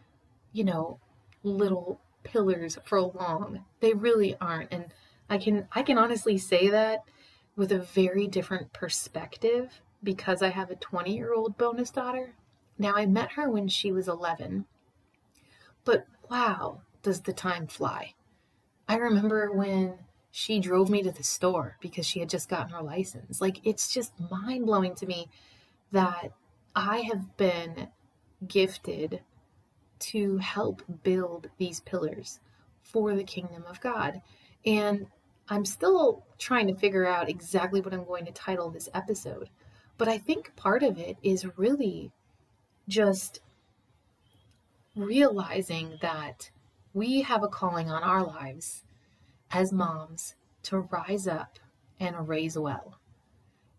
you 0.53 0.65
know, 0.65 0.99
little 1.43 2.01
pillars 2.23 2.79
for 2.85 3.01
long. 3.01 3.65
They 3.81 3.93
really 3.93 4.37
aren't. 4.41 4.73
And 4.73 4.87
I 5.29 5.39
can 5.39 5.69
I 5.73 5.83
can 5.83 5.99
honestly 5.99 6.39
say 6.39 6.69
that 6.69 7.05
with 7.57 7.73
a 7.73 7.79
very 7.79 8.27
different 8.27 8.73
perspective 8.73 9.81
because 10.03 10.43
I 10.43 10.49
have 10.49 10.71
a 10.71 10.77
20 10.77 11.15
year 11.15 11.35
old 11.35 11.59
bonus 11.59 11.91
daughter. 11.91 12.35
Now, 12.79 12.95
I 12.95 13.07
met 13.07 13.33
her 13.33 13.51
when 13.51 13.69
she 13.69 13.91
was 13.91 14.09
11, 14.09 14.65
but 15.85 16.07
wow, 16.31 16.83
does 17.03 17.23
the 17.23 17.33
time 17.33 17.67
fly. 17.67 18.15
I 18.89 18.97
remember 18.97 19.51
when 19.53 19.99
she 20.31 20.61
drove 20.61 20.89
me 20.89 21.03
to 21.03 21.11
the 21.11 21.25
store 21.25 21.77
because 21.81 22.07
she 22.07 22.21
had 22.21 22.29
just 22.29 22.49
gotten 22.49 22.71
her 22.71 22.83
license. 22.83 23.41
Like, 23.41 23.61
it's 23.67 23.93
just 23.93 24.13
mind 24.31 24.67
blowing 24.67 24.95
to 24.97 25.07
me 25.07 25.29
that 25.91 26.33
I 26.77 27.01
have 27.01 27.37
been 27.37 27.89
gifted 28.47 29.21
to 29.99 30.39
help 30.39 30.83
build 31.03 31.49
these 31.59 31.81
pillars 31.81 32.39
for 32.83 33.15
the 33.15 33.25
kingdom 33.25 33.65
of 33.69 33.81
God. 33.81 34.23
And 34.65 35.07
I'm 35.49 35.65
still 35.65 36.25
trying 36.39 36.69
to 36.69 36.75
figure 36.75 37.07
out 37.07 37.29
exactly 37.29 37.81
what 37.81 37.93
I'm 37.93 38.05
going 38.05 38.27
to 38.27 38.33
title 38.33 38.71
this 38.71 38.89
episode. 38.95 39.51
But 39.97 40.09
I 40.09 40.19
think 40.19 40.55
part 40.55 40.83
of 40.83 40.99
it 40.99 41.17
is 41.23 41.59
really 41.59 42.13
just 42.89 43.41
realizing 44.97 45.99
that 46.03 46.51
we 46.93 47.23
have 47.23 47.43
a 47.43 47.49
calling 47.49 47.91
on 47.91 48.03
our 48.03 48.25
lives 48.25 48.83
as 49.51 49.73
moms 49.73 50.35
to 50.65 50.79
rise 50.79 51.29
up 51.29 51.59
and 52.01 52.29
raise 52.29 52.59
well. 52.59 52.99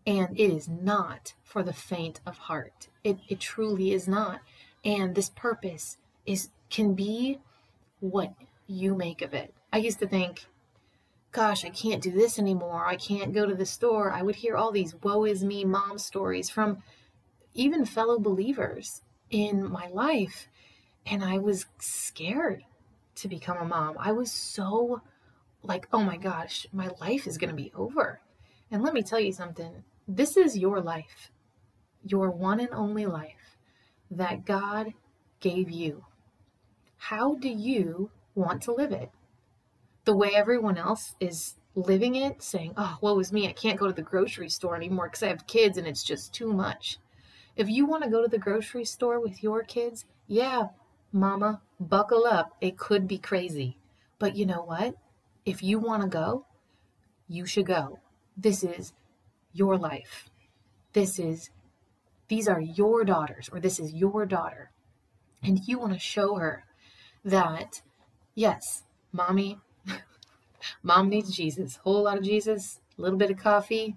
And 0.06 0.38
it 0.38 0.50
is 0.50 0.68
not 0.68 1.34
for 1.42 1.62
the 1.62 1.72
faint 1.72 2.20
of 2.24 2.38
heart. 2.38 2.88
It, 3.04 3.18
it 3.28 3.40
truly 3.40 3.92
is 3.92 4.08
not. 4.08 4.40
And 4.84 5.14
this 5.14 5.30
purpose 5.30 5.98
is 6.24 6.48
can 6.70 6.94
be 6.94 7.38
what 7.98 8.32
you 8.66 8.94
make 8.94 9.20
of 9.20 9.34
it. 9.34 9.52
I 9.72 9.78
used 9.78 9.98
to 9.98 10.06
think 10.06 10.46
gosh, 11.32 11.64
I 11.64 11.70
can't 11.70 12.02
do 12.02 12.10
this 12.10 12.38
anymore. 12.38 12.86
I 12.86 12.96
can't 12.96 13.32
go 13.32 13.46
to 13.46 13.54
the 13.54 13.66
store. 13.66 14.10
I 14.10 14.22
would 14.22 14.36
hear 14.36 14.56
all 14.56 14.72
these 14.72 14.96
woe 15.02 15.24
is 15.24 15.44
me 15.44 15.64
mom 15.64 15.98
stories 15.98 16.50
from 16.50 16.82
even 17.54 17.84
fellow 17.84 18.18
believers 18.18 19.02
in 19.30 19.70
my 19.70 19.88
life. 19.88 20.48
And 21.06 21.24
I 21.24 21.38
was 21.38 21.66
scared 21.78 22.64
to 23.16 23.28
become 23.28 23.58
a 23.58 23.64
mom. 23.64 23.96
I 23.98 24.12
was 24.12 24.30
so 24.30 25.02
like, 25.62 25.88
oh 25.92 26.02
my 26.02 26.16
gosh, 26.16 26.66
my 26.72 26.90
life 27.00 27.26
is 27.26 27.38
going 27.38 27.50
to 27.50 27.56
be 27.56 27.72
over. 27.74 28.20
And 28.70 28.82
let 28.82 28.94
me 28.94 29.02
tell 29.02 29.20
you 29.20 29.32
something 29.32 29.84
this 30.06 30.36
is 30.36 30.58
your 30.58 30.80
life, 30.80 31.30
your 32.04 32.30
one 32.30 32.60
and 32.60 32.70
only 32.72 33.06
life 33.06 33.56
that 34.10 34.44
God 34.44 34.92
gave 35.40 35.70
you. 35.70 36.04
How 36.96 37.34
do 37.34 37.48
you 37.48 38.10
want 38.34 38.62
to 38.62 38.72
live 38.72 38.92
it? 38.92 39.10
the 40.04 40.16
way 40.16 40.30
everyone 40.34 40.78
else 40.78 41.14
is 41.20 41.54
living 41.74 42.16
it, 42.16 42.42
saying, 42.42 42.74
oh, 42.76 42.98
woe 43.00 43.18
is 43.18 43.32
me, 43.32 43.48
I 43.48 43.52
can't 43.52 43.78
go 43.78 43.86
to 43.86 43.92
the 43.92 44.02
grocery 44.02 44.48
store 44.48 44.76
anymore 44.76 45.06
because 45.06 45.22
I 45.22 45.28
have 45.28 45.46
kids 45.46 45.78
and 45.78 45.86
it's 45.86 46.02
just 46.02 46.32
too 46.34 46.52
much. 46.52 46.98
If 47.60 47.68
you 47.68 47.84
want 47.84 48.04
to 48.04 48.08
go 48.08 48.22
to 48.22 48.28
the 48.28 48.38
grocery 48.38 48.86
store 48.86 49.20
with 49.20 49.42
your 49.42 49.62
kids, 49.62 50.06
yeah, 50.26 50.68
mama, 51.12 51.60
buckle 51.78 52.24
up. 52.24 52.56
It 52.62 52.78
could 52.78 53.06
be 53.06 53.18
crazy. 53.18 53.76
But 54.18 54.34
you 54.34 54.46
know 54.46 54.62
what? 54.62 54.94
If 55.44 55.62
you 55.62 55.78
want 55.78 56.02
to 56.02 56.08
go, 56.08 56.46
you 57.28 57.44
should 57.44 57.66
go. 57.66 57.98
This 58.34 58.64
is 58.64 58.94
your 59.52 59.76
life. 59.76 60.30
This 60.94 61.18
is, 61.18 61.50
these 62.28 62.48
are 62.48 62.62
your 62.62 63.04
daughters, 63.04 63.50
or 63.52 63.60
this 63.60 63.78
is 63.78 63.92
your 63.92 64.24
daughter. 64.24 64.70
And 65.42 65.60
you 65.66 65.78
want 65.78 65.92
to 65.92 65.98
show 65.98 66.36
her 66.36 66.64
that, 67.26 67.82
yes, 68.34 68.84
mommy 69.12 69.58
Mom 70.82 71.10
needs 71.10 71.36
Jesus, 71.36 71.78
whole 71.84 72.04
lot 72.04 72.16
of 72.16 72.24
Jesus, 72.24 72.80
a 72.98 73.02
little 73.02 73.18
bit 73.18 73.30
of 73.30 73.36
coffee. 73.36 73.96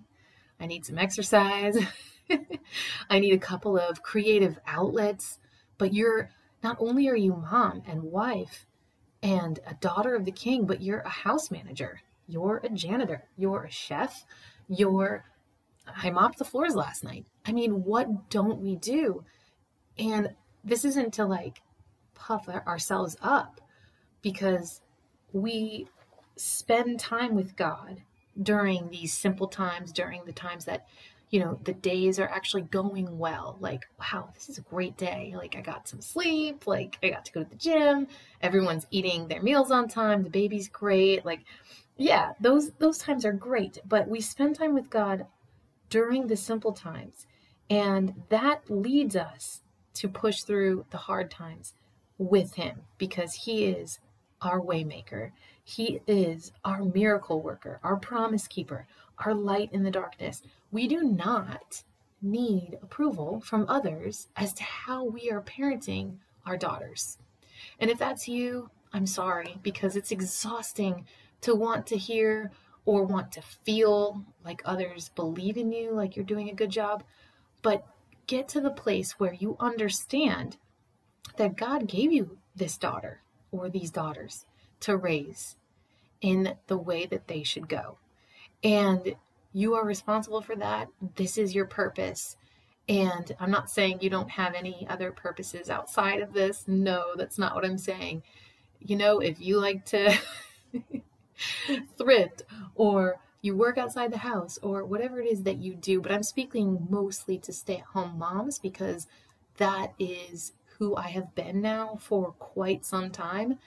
I 0.60 0.65
need 0.65 0.86
some 0.86 0.98
exercise. 0.98 1.77
I 3.09 3.19
need 3.19 3.33
a 3.33 3.39
couple 3.39 3.77
of 3.77 4.03
creative 4.03 4.57
outlets. 4.67 5.39
But 5.77 5.93
you're 5.93 6.29
not 6.63 6.77
only 6.79 7.07
are 7.09 7.15
you 7.15 7.35
mom 7.35 7.83
and 7.87 8.03
wife 8.03 8.65
and 9.21 9.59
a 9.65 9.73
daughter 9.75 10.15
of 10.15 10.25
the 10.25 10.31
king, 10.31 10.65
but 10.65 10.81
you're 10.81 10.99
a 10.99 11.09
house 11.09 11.51
manager. 11.51 12.01
You're 12.27 12.61
a 12.63 12.69
janitor. 12.69 13.25
You're 13.37 13.65
a 13.65 13.71
chef. 13.71 14.25
You're 14.67 15.25
I 15.85 16.09
mopped 16.11 16.37
the 16.37 16.45
floors 16.45 16.75
last 16.75 17.03
night. 17.03 17.25
I 17.45 17.51
mean, 17.51 17.83
what 17.83 18.29
don't 18.29 18.59
we 18.59 18.75
do? 18.75 19.25
And 19.97 20.33
this 20.63 20.85
isn't 20.85 21.13
to 21.15 21.25
like 21.25 21.61
puff 22.13 22.47
ourselves 22.47 23.17
up 23.21 23.59
because 24.21 24.81
we 25.33 25.87
spend 26.35 26.99
time 26.99 27.35
with 27.35 27.55
God 27.55 28.01
during 28.41 28.89
these 28.89 29.13
simple 29.13 29.47
times, 29.47 29.91
during 29.91 30.23
the 30.25 30.31
times 30.31 30.65
that, 30.65 30.87
you 31.33 31.39
know, 31.39 31.59
the 31.63 31.73
days 31.73 32.19
are 32.19 32.29
actually 32.29 32.61
going 32.61 33.17
well. 33.17 33.57
Like, 33.59 33.87
wow, 33.99 34.29
this 34.35 34.49
is 34.49 34.59
a 34.59 34.61
great 34.61 34.97
day. 34.97 35.33
Like, 35.35 35.55
I 35.55 35.61
got 35.61 35.87
some 35.87 35.99
sleep. 35.99 36.67
Like, 36.67 36.99
I 37.01 37.09
got 37.09 37.25
to 37.25 37.31
go 37.31 37.43
to 37.43 37.49
the 37.49 37.55
gym. 37.55 38.05
Everyone's 38.39 38.85
eating 38.91 39.27
their 39.27 39.41
meals 39.41 39.71
on 39.71 39.87
time. 39.87 40.21
The 40.21 40.29
baby's 40.29 40.67
great. 40.67 41.25
Like, 41.25 41.39
yeah, 41.97 42.33
those 42.39 42.69
those 42.73 42.99
times 42.99 43.25
are 43.25 43.33
great. 43.33 43.79
But 43.83 44.07
we 44.07 44.21
spend 44.21 44.57
time 44.57 44.75
with 44.75 44.91
God 44.91 45.25
during 45.89 46.27
the 46.27 46.37
simple 46.37 46.71
times, 46.71 47.25
and 47.67 48.13
that 48.29 48.69
leads 48.69 49.15
us 49.15 49.63
to 49.95 50.07
push 50.07 50.43
through 50.43 50.85
the 50.91 50.97
hard 50.97 51.31
times 51.31 51.73
with 52.19 52.53
Him 52.53 52.81
because 52.99 53.33
He 53.33 53.65
is 53.65 53.97
our 54.39 54.61
waymaker. 54.61 55.31
He 55.63 55.99
is 56.05 56.51
our 56.63 56.83
miracle 56.83 57.41
worker, 57.41 57.79
our 57.81 57.95
promise 57.95 58.47
keeper, 58.47 58.85
our 59.20 59.34
light 59.34 59.70
in 59.72 59.84
the 59.84 59.91
darkness. 59.91 60.41
We 60.72 60.88
do 60.88 61.03
not 61.03 61.84
need 62.22 62.77
approval 62.82 63.41
from 63.41 63.65
others 63.67 64.27
as 64.36 64.53
to 64.53 64.63
how 64.63 65.03
we 65.03 65.29
are 65.29 65.41
parenting 65.41 66.17
our 66.46 66.58
daughters. 66.58 67.17
And 67.79 67.89
if 67.89 67.98
that's 68.00 68.27
you, 68.27 68.70
I'm 68.93 69.08
sorry 69.08 69.58
because 69.63 69.96
it's 69.96 70.12
exhausting 70.12 71.05
to 71.41 71.55
want 71.55 71.88
to 71.88 71.98
hear 71.98 72.51
or 72.86 73.03
want 73.03 73.32
to 73.34 73.41
feel 73.41 74.24
like 74.43 74.62
others 74.65 75.10
believe 75.10 75.58
in 75.58 75.72
you, 75.72 75.91
like 75.91 76.15
you're 76.15 76.25
doing 76.25 76.50
a 76.50 76.55
good 76.55 76.70
job. 76.70 77.03
But 77.62 77.86
get 78.27 78.48
to 78.50 78.62
the 78.62 78.72
place 78.72 79.20
where 79.20 79.34
you 79.34 79.55
understand 79.60 80.58
that 81.38 81.58
God 81.58 81.88
gave 81.88 82.12
you 82.12 82.38
this 82.55 82.77
daughter 82.77 83.22
or 83.51 83.70
these 83.70 83.91
daughters 83.91 84.46
to 84.82 84.98
raise 84.98 85.55
in 86.22 86.55
the 86.67 86.77
way 86.77 87.05
that 87.05 87.27
they 87.27 87.43
should 87.43 87.67
go. 87.67 87.98
And 88.63 89.15
you 89.53 89.75
are 89.75 89.86
responsible 89.86 90.41
for 90.41 90.55
that. 90.55 90.89
This 91.15 91.38
is 91.38 91.53
your 91.53 91.65
purpose. 91.65 92.38
And 92.89 93.34
I'm 93.39 93.51
not 93.51 93.70
saying 93.70 94.00
you 94.01 94.10
don't 94.10 94.32
have 94.32 94.55
any 94.55 94.86
other 94.89 95.12
purposes 95.12 95.70
outside 95.70 96.22
of 96.22 96.34
this. 96.34 96.65
No, 96.67 97.13
that's 97.15 97.38
not 97.38 97.55
what 97.55 97.65
I'm 97.65 97.77
saying. 97.77 98.24
You 98.79 98.98
know, 98.98 99.20
if 99.20 99.39
you 99.39 99.60
like 99.60 99.86
to 99.86 100.17
thrift 101.98 102.43
or 102.75 103.20
you 103.41 103.55
work 103.55 103.77
outside 103.77 104.12
the 104.12 104.17
house 104.17 104.58
or 104.62 104.84
whatever 104.86 105.22
it 105.22 105.27
is 105.27 105.43
that 105.43 105.58
you 105.58 105.75
do, 105.75 106.01
but 106.01 106.12
I'm 106.12 106.24
speaking 106.24 106.88
mostly 106.89 107.38
to 107.39 107.53
stay 107.53 107.77
at 107.77 107.84
home 107.84 108.17
moms 108.17 108.60
because 108.60 109.08
that 109.58 109.93
is 110.00 110.53
who 110.77 110.96
I 110.96 111.10
have 111.10 111.36
been 111.36 111.62
now 111.62 111.98
for 112.01 112.32
quite 112.34 112.86
some 112.86 113.12
time. 113.12 113.60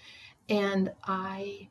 And 0.48 0.92
I 1.04 1.68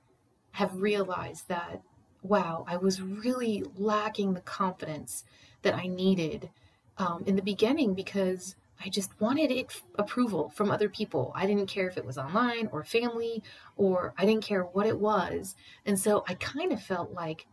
have 0.52 0.82
realized 0.82 1.48
that, 1.50 1.82
wow, 2.28 2.66
I 2.68 2.78
was 2.78 3.02
really 3.02 3.64
lacking 3.78 4.34
the 4.34 4.42
confidence 4.42 5.24
that 5.62 5.76
I 5.76 5.88
needed 5.88 6.50
um, 6.98 7.24
in 7.26 7.36
the 7.36 7.42
beginning 7.42 7.94
because 7.94 8.56
I 8.84 8.90
just 8.90 9.20
wanted 9.20 9.52
it 9.52 9.82
approval 9.96 10.50
from 10.50 10.70
other 10.70 10.90
people. 10.90 11.32
I 11.36 11.46
didn't 11.46 11.68
care 11.68 11.88
if 11.88 11.98
it 11.98 12.06
was 12.06 12.18
online 12.18 12.68
or 12.72 12.84
family 12.84 13.44
or 13.78 14.14
I 14.18 14.26
didn't 14.26 14.44
care 14.44 14.64
what 14.64 14.86
it 14.86 15.00
was. 15.00 15.56
And 15.86 15.98
so 16.00 16.24
I 16.28 16.34
kind 16.36 16.72
of 16.72 16.82
felt 16.82 17.14
like 17.14 17.48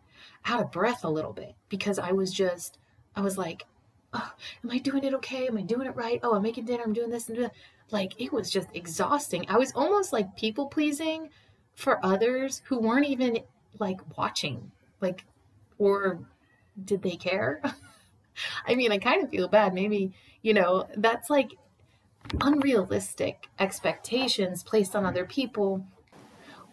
out 0.45 0.61
of 0.61 0.73
breath 0.73 1.05
a 1.05 1.09
little 1.09 1.33
bit 1.33 1.55
because 1.69 1.99
I 1.99 2.13
was 2.13 2.33
just, 2.33 2.79
I 3.15 3.21
was 3.21 3.39
like, 3.39 3.67
oh, 4.13 4.33
am 4.65 4.71
I 4.71 4.79
doing 4.79 5.05
it 5.05 5.15
okay? 5.15 5.47
Am 5.47 5.57
I 5.57 5.63
doing 5.63 5.87
it 5.87 5.97
right? 5.97 6.21
Oh, 6.23 6.35
I'm 6.35 6.43
making 6.43 6.65
dinner. 6.65 6.83
I'm 6.85 6.93
doing 6.93 7.11
this 7.11 7.29
and 7.29 7.37
doing 7.37 7.49
that. 7.49 7.57
Like 7.93 8.21
it 8.21 8.33
was 8.33 8.51
just 8.51 8.69
exhausting. 8.75 9.45
I 9.49 9.59
was 9.59 9.73
almost 9.73 10.13
like 10.13 10.37
people 10.37 10.67
pleasing 10.67 11.29
for 11.75 12.05
others 12.05 12.63
who 12.67 12.79
weren't 12.79 13.07
even 13.09 13.39
like 13.79 14.01
watching, 14.17 14.71
like, 15.01 15.25
or 15.79 16.21
did 16.85 17.03
they 17.03 17.17
care? 17.17 17.63
I 18.67 18.75
mean, 18.75 18.93
I 18.93 18.99
kind 18.99 19.23
of 19.23 19.31
feel 19.31 19.49
bad. 19.49 19.75
Maybe, 19.75 20.15
you 20.43 20.55
know, 20.55 20.87
that's 20.97 21.29
like 21.29 21.53
unrealistic 22.41 23.49
expectations 23.59 24.63
placed 24.63 24.97
on 24.97 25.05
other 25.05 25.25
people, 25.25 25.85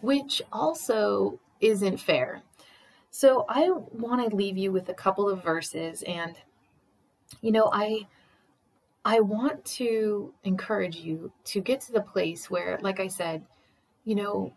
which 0.01 0.41
also 0.51 1.39
isn't 1.60 1.98
fair. 1.98 2.44
So 3.12 3.46
I 3.50 3.70
want 3.72 4.29
to 4.29 4.36
leave 4.36 4.58
you 4.58 4.72
with 4.72 4.88
a 4.89 4.94
couple 4.94 5.27
of 5.27 5.44
verses 5.44 6.03
and 6.03 6.36
you 7.41 7.51
know, 7.51 7.70
I 7.72 8.08
I 9.06 9.22
want 9.22 9.63
to 9.65 10.34
encourage 10.44 10.98
you 10.98 11.32
to 11.46 11.62
get 11.62 11.82
to 11.82 11.91
the 11.91 12.01
place 12.01 12.50
where 12.50 12.79
like 12.82 13.00
I 13.00 13.08
said, 13.08 13.46
you 14.03 14.15
know, 14.15 14.53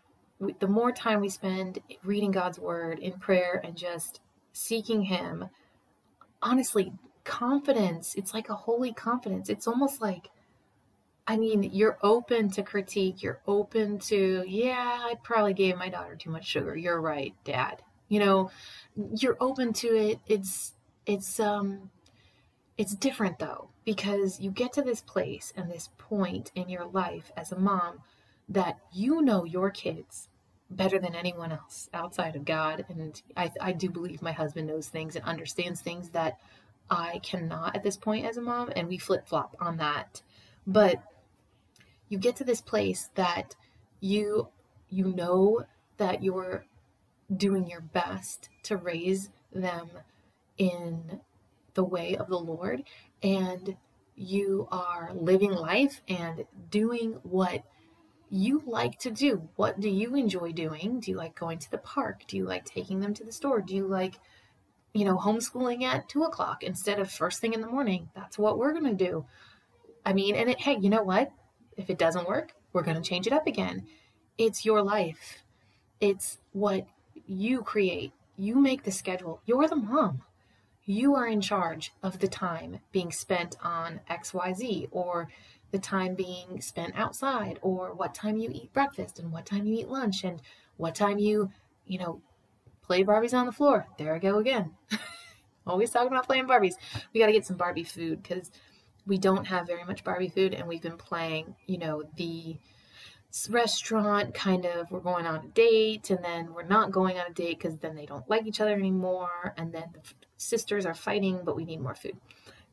the 0.59 0.67
more 0.67 0.91
time 0.91 1.21
we 1.21 1.29
spend 1.29 1.79
reading 2.03 2.31
God's 2.31 2.59
word 2.59 2.99
in 2.99 3.13
prayer 3.13 3.61
and 3.63 3.75
just 3.75 4.21
seeking 4.53 5.03
him, 5.03 5.49
honestly, 6.41 6.93
confidence, 7.23 8.15
it's 8.15 8.33
like 8.33 8.49
a 8.49 8.55
holy 8.55 8.93
confidence. 8.93 9.49
It's 9.49 9.67
almost 9.67 10.01
like 10.01 10.29
I 11.25 11.37
mean, 11.37 11.63
you're 11.63 11.97
open 12.03 12.49
to 12.51 12.63
critique. 12.63 13.23
You're 13.23 13.39
open 13.47 13.97
to, 13.99 14.43
yeah, 14.45 14.99
I 15.01 15.15
probably 15.23 15.53
gave 15.53 15.77
my 15.77 15.87
daughter 15.87 16.15
too 16.15 16.29
much 16.29 16.45
sugar. 16.45 16.75
You're 16.75 16.99
right, 16.99 17.33
dad. 17.45 17.81
You 18.09 18.19
know, 18.19 18.51
you're 19.15 19.37
open 19.39 19.73
to 19.73 19.87
it. 19.87 20.19
It's 20.27 20.73
it's 21.05 21.39
um 21.39 21.89
it's 22.77 22.95
different 22.95 23.39
though 23.39 23.69
because 23.85 24.39
you 24.39 24.51
get 24.51 24.73
to 24.73 24.81
this 24.81 25.01
place 25.01 25.53
and 25.55 25.69
this 25.69 25.89
point 25.97 26.51
in 26.55 26.69
your 26.69 26.85
life 26.85 27.31
as 27.35 27.51
a 27.51 27.59
mom 27.59 27.99
that 28.49 28.77
you 28.93 29.21
know 29.21 29.45
your 29.45 29.71
kids 29.71 30.29
better 30.75 30.99
than 30.99 31.15
anyone 31.15 31.51
else 31.51 31.89
outside 31.93 32.35
of 32.35 32.45
God. 32.45 32.85
And 32.89 33.21
I, 33.35 33.51
I 33.61 33.71
do 33.71 33.89
believe 33.89 34.21
my 34.21 34.31
husband 34.31 34.67
knows 34.67 34.87
things 34.87 35.15
and 35.15 35.25
understands 35.25 35.81
things 35.81 36.09
that 36.09 36.39
I 36.89 37.19
cannot 37.23 37.75
at 37.75 37.83
this 37.83 37.97
point 37.97 38.25
as 38.25 38.37
a 38.37 38.41
mom. 38.41 38.71
And 38.75 38.87
we 38.87 38.97
flip 38.97 39.27
flop 39.27 39.55
on 39.59 39.77
that. 39.77 40.21
But 40.67 41.03
you 42.09 42.17
get 42.17 42.35
to 42.37 42.43
this 42.43 42.61
place 42.61 43.09
that 43.15 43.55
you 43.99 44.49
you 44.89 45.05
know 45.05 45.65
that 45.97 46.23
you're 46.23 46.65
doing 47.35 47.67
your 47.67 47.81
best 47.81 48.49
to 48.63 48.77
raise 48.77 49.29
them 49.51 49.89
in 50.57 51.19
the 51.73 51.83
way 51.83 52.15
of 52.15 52.27
the 52.27 52.37
Lord 52.37 52.83
and 53.23 53.75
you 54.15 54.67
are 54.71 55.11
living 55.15 55.51
life 55.51 56.01
and 56.07 56.45
doing 56.69 57.17
what 57.23 57.63
you 58.33 58.63
like 58.65 58.97
to 58.97 59.11
do. 59.11 59.47
What 59.57 59.79
do 59.79 59.87
you 59.87 60.15
enjoy 60.15 60.53
doing? 60.53 60.99
Do 60.99 61.11
you 61.11 61.17
like 61.17 61.35
going 61.35 61.59
to 61.59 61.69
the 61.69 61.77
park? 61.77 62.23
Do 62.27 62.35
you 62.35 62.45
like 62.45 62.65
taking 62.65 62.99
them 62.99 63.13
to 63.13 63.23
the 63.23 63.31
store? 63.31 63.61
Do 63.61 63.75
you 63.75 63.85
like, 63.85 64.15
you 64.91 65.05
know, 65.05 65.17
homeschooling 65.17 65.83
at 65.83 66.09
two 66.09 66.23
o'clock 66.23 66.63
instead 66.63 66.99
of 66.99 67.11
first 67.11 67.39
thing 67.39 67.53
in 67.53 67.61
the 67.61 67.67
morning? 67.67 68.09
That's 68.15 68.39
what 68.39 68.57
we're 68.57 68.73
going 68.73 68.97
to 68.97 69.05
do. 69.05 69.25
I 70.03 70.13
mean, 70.13 70.35
and 70.35 70.49
it, 70.49 70.59
hey, 70.59 70.77
you 70.81 70.89
know 70.89 71.03
what? 71.03 71.31
If 71.77 71.91
it 71.91 71.99
doesn't 71.99 72.27
work, 72.27 72.53
we're 72.73 72.81
going 72.81 72.97
to 72.97 73.07
change 73.07 73.27
it 73.27 73.33
up 73.33 73.45
again. 73.45 73.85
It's 74.39 74.65
your 74.65 74.81
life, 74.81 75.43
it's 76.01 76.39
what 76.53 76.87
you 77.27 77.61
create. 77.61 78.13
You 78.35 78.55
make 78.55 78.81
the 78.81 78.91
schedule. 78.91 79.41
You're 79.45 79.67
the 79.67 79.75
mom 79.75 80.23
you 80.85 81.15
are 81.15 81.27
in 81.27 81.39
charge 81.39 81.93
of 82.01 82.19
the 82.19 82.27
time 82.27 82.79
being 82.91 83.11
spent 83.11 83.55
on 83.63 84.01
XYZ 84.09 84.87
or 84.91 85.29
the 85.73 85.79
time 85.79 86.13
being 86.13 86.61
spent 86.61 86.93
outside 86.95 87.57
or 87.63 87.93
what 87.95 88.13
time 88.13 88.37
you 88.37 88.51
eat 88.53 88.71
breakfast 88.71 89.17
and 89.17 89.31
what 89.31 89.43
time 89.43 89.65
you 89.65 89.79
eat 89.79 89.89
lunch 89.89 90.23
and 90.23 90.39
what 90.77 90.93
time 90.93 91.17
you, 91.17 91.49
you 91.87 91.97
know, 91.97 92.21
play 92.83 93.03
Barbies 93.03 93.33
on 93.33 93.47
the 93.47 93.51
floor. 93.51 93.87
There 93.97 94.13
I 94.13 94.19
go 94.19 94.37
again. 94.37 94.75
Always 95.67 95.89
talking 95.89 96.09
about 96.09 96.27
playing 96.27 96.45
Barbies. 96.45 96.75
We 97.11 97.19
got 97.19 97.25
to 97.25 97.33
get 97.33 97.47
some 97.47 97.57
Barbie 97.57 97.83
food 97.83 98.21
because 98.21 98.51
we 99.07 99.17
don't 99.17 99.45
have 99.45 99.65
very 99.65 99.83
much 99.83 100.03
Barbie 100.03 100.29
food 100.29 100.53
and 100.53 100.67
we've 100.67 100.81
been 100.81 100.95
playing, 100.97 101.55
you 101.65 101.79
know, 101.79 102.03
the 102.17 102.57
restaurant 103.49 104.35
kind 104.35 104.65
of 104.65 104.91
we're 104.91 104.99
going 104.99 105.25
on 105.25 105.43
a 105.43 105.47
date 105.55 106.11
and 106.11 106.23
then 106.23 106.53
we're 106.53 106.61
not 106.61 106.91
going 106.91 107.17
on 107.17 107.25
a 107.25 107.33
date 107.33 107.57
because 107.57 107.77
then 107.77 107.95
they 107.95 108.05
don't 108.05 108.29
like 108.29 108.45
each 108.45 108.61
other 108.61 108.75
anymore 108.75 109.55
and 109.57 109.73
then 109.73 109.85
the 109.91 110.01
sisters 110.37 110.85
are 110.85 110.93
fighting 110.93 111.41
but 111.43 111.55
we 111.55 111.65
need 111.65 111.81
more 111.81 111.95
food 111.95 112.15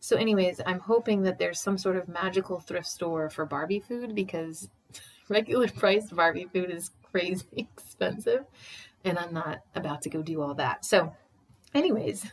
so 0.00 0.16
anyways 0.16 0.60
i'm 0.66 0.80
hoping 0.80 1.22
that 1.22 1.38
there's 1.38 1.60
some 1.60 1.78
sort 1.78 1.96
of 1.96 2.08
magical 2.08 2.58
thrift 2.58 2.86
store 2.86 3.30
for 3.30 3.46
barbie 3.46 3.80
food 3.80 4.14
because 4.14 4.68
regular 5.28 5.68
priced 5.68 6.14
barbie 6.14 6.48
food 6.52 6.70
is 6.70 6.90
crazy 7.10 7.44
expensive 7.76 8.44
and 9.04 9.18
i'm 9.18 9.32
not 9.32 9.60
about 9.74 10.02
to 10.02 10.10
go 10.10 10.22
do 10.22 10.42
all 10.42 10.54
that 10.54 10.84
so 10.84 11.14
anyways 11.74 12.26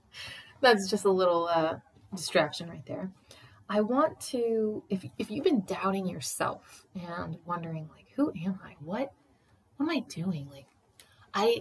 that's 0.60 0.88
just 0.88 1.04
a 1.04 1.10
little 1.10 1.46
uh, 1.48 1.76
distraction 2.14 2.68
right 2.68 2.86
there 2.86 3.10
I 3.68 3.82
want 3.82 4.18
to 4.20 4.82
if 4.88 5.04
if 5.18 5.30
you've 5.30 5.44
been 5.44 5.64
doubting 5.66 6.06
yourself 6.06 6.86
and 6.94 7.36
wondering 7.44 7.88
like 7.94 8.06
who 8.16 8.32
am 8.44 8.58
I? 8.64 8.76
What 8.80 9.12
what 9.76 9.86
am 9.86 9.90
I 9.90 10.00
doing? 10.08 10.48
Like 10.50 10.66
I 11.34 11.58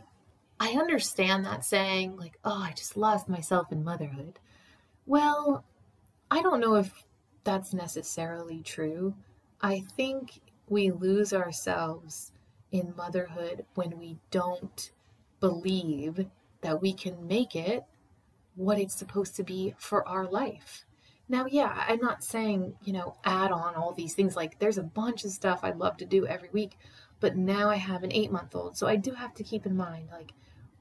I 0.59 0.71
understand 0.71 1.45
that 1.45 1.65
saying 1.65 2.15
like 2.15 2.39
oh 2.45 2.61
I 2.63 2.71
just 2.71 2.95
lost 2.95 3.27
myself 3.27 3.71
in 3.71 3.83
motherhood. 3.83 4.39
Well, 5.07 5.63
I 6.29 6.41
don't 6.41 6.59
know 6.59 6.75
if 6.75 7.05
that's 7.45 7.73
necessarily 7.73 8.61
true. 8.61 9.15
I 9.61 9.79
think 9.95 10.41
we 10.69 10.91
lose 10.91 11.33
ourselves 11.33 12.33
in 12.71 12.93
motherhood 12.97 13.65
when 13.75 13.97
we 13.97 14.17
don't 14.31 14.91
believe 15.39 16.27
that 16.61 16.81
we 16.81 16.91
can 16.93 17.25
make 17.25 17.55
it 17.55 17.85
what 18.55 18.79
it's 18.79 18.95
supposed 18.95 19.35
to 19.37 19.43
be 19.43 19.75
for 19.77 20.05
our 20.07 20.27
life. 20.27 20.85
Now, 21.29 21.45
yeah, 21.49 21.85
I'm 21.87 22.01
not 22.01 22.23
saying, 22.23 22.75
you 22.83 22.91
know, 22.91 23.15
add 23.23 23.51
on 23.51 23.75
all 23.75 23.93
these 23.93 24.13
things. 24.13 24.35
Like, 24.35 24.59
there's 24.59 24.77
a 24.77 24.83
bunch 24.83 25.23
of 25.23 25.31
stuff 25.31 25.61
I'd 25.63 25.77
love 25.77 25.97
to 25.97 26.05
do 26.05 26.27
every 26.27 26.49
week, 26.51 26.77
but 27.21 27.37
now 27.37 27.69
I 27.69 27.75
have 27.77 28.03
an 28.03 28.13
eight 28.13 28.31
month 28.31 28.55
old. 28.55 28.77
So 28.77 28.87
I 28.87 28.97
do 28.97 29.11
have 29.13 29.33
to 29.35 29.43
keep 29.43 29.65
in 29.65 29.77
mind, 29.77 30.09
like, 30.11 30.33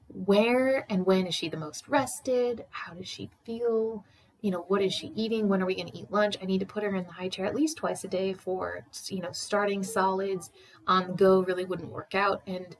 where 0.09 0.85
and 0.89 1.05
when 1.05 1.27
is 1.27 1.35
she 1.35 1.49
the 1.49 1.57
most 1.57 1.87
rested? 1.87 2.65
How 2.71 2.93
does 2.93 3.07
she 3.07 3.29
feel? 3.45 4.03
You 4.47 4.51
know, 4.51 4.63
what 4.69 4.81
is 4.81 4.93
she 4.93 5.11
eating? 5.13 5.49
When 5.49 5.61
are 5.61 5.65
we 5.65 5.75
going 5.75 5.89
to 5.89 5.97
eat 5.97 6.09
lunch? 6.09 6.37
I 6.41 6.45
need 6.45 6.61
to 6.61 6.65
put 6.65 6.83
her 6.83 6.95
in 6.95 7.03
the 7.03 7.11
high 7.11 7.27
chair 7.27 7.45
at 7.45 7.53
least 7.53 7.75
twice 7.75 8.05
a 8.05 8.07
day 8.07 8.31
for, 8.31 8.85
you 9.09 9.21
know, 9.21 9.33
starting 9.33 9.83
solids 9.83 10.51
on 10.87 11.07
the 11.07 11.13
go 11.15 11.41
really 11.41 11.65
wouldn't 11.65 11.91
work 11.91 12.15
out. 12.15 12.43
And 12.47 12.77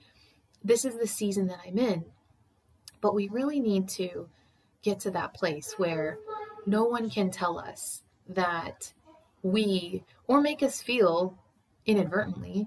this 0.63 0.85
is 0.85 0.97
the 0.97 1.07
season 1.07 1.45
that 1.47 1.59
I'm 1.67 1.77
in. 1.77 2.05
But 3.01 3.13
we 3.13 3.27
really 3.27 3.59
need 3.59 3.89
to 3.89 4.29
get 4.81 5.01
to 5.01 5.11
that 5.11 5.33
place 5.33 5.73
where 5.75 6.19
no 6.65 6.85
one 6.85 7.09
can 7.09 7.31
tell 7.31 7.59
us 7.59 8.01
that 8.29 8.93
we, 9.43 10.05
or 10.25 10.39
make 10.39 10.63
us 10.63 10.81
feel 10.81 11.37
inadvertently 11.85 12.65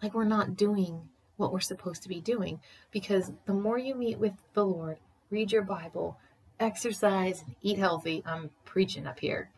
like 0.00 0.14
we're 0.14 0.22
not 0.22 0.56
doing 0.56 1.08
what 1.36 1.52
we're 1.52 1.58
supposed 1.58 2.04
to 2.04 2.08
be 2.08 2.20
doing. 2.20 2.60
Because 2.92 3.32
the 3.46 3.54
more 3.54 3.76
you 3.76 3.96
meet 3.96 4.20
with 4.20 4.34
the 4.54 4.64
Lord, 4.64 4.98
read 5.30 5.50
your 5.50 5.62
Bible, 5.62 6.16
exercise, 6.60 7.44
eat 7.62 7.78
healthy, 7.78 8.22
I'm 8.26 8.50
preaching 8.64 9.06
up 9.06 9.18
here, 9.18 9.50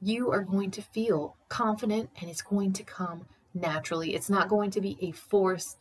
you 0.00 0.30
are 0.30 0.42
going 0.42 0.70
to 0.72 0.82
feel 0.82 1.36
confident 1.48 2.10
and 2.20 2.30
it's 2.30 2.42
going 2.42 2.72
to 2.74 2.82
come 2.82 3.26
naturally. 3.54 4.14
It's 4.14 4.30
not 4.30 4.48
going 4.48 4.70
to 4.72 4.80
be 4.80 4.96
a 5.00 5.12
forced 5.12 5.78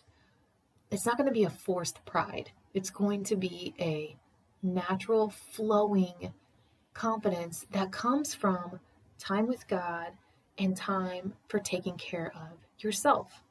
it's 0.91 1.05
not 1.05 1.17
going 1.17 1.27
to 1.27 1.33
be 1.33 1.43
a 1.43 1.49
forced 1.51 2.03
pride. 2.05 2.51
It's 2.73 2.89
going 2.89 3.23
to 3.25 3.35
be 3.35 3.75
a 3.79 4.15
natural 4.63 5.29
flowing 5.29 6.33
confidence 6.93 7.65
that 7.71 7.91
comes 7.91 8.33
from 8.33 8.79
time 9.19 9.47
with 9.47 9.67
God 9.67 10.07
and 10.57 10.75
time 10.75 11.33
for 11.47 11.59
taking 11.59 11.95
care 11.97 12.33
of 12.35 12.57
yourself. 12.79 13.43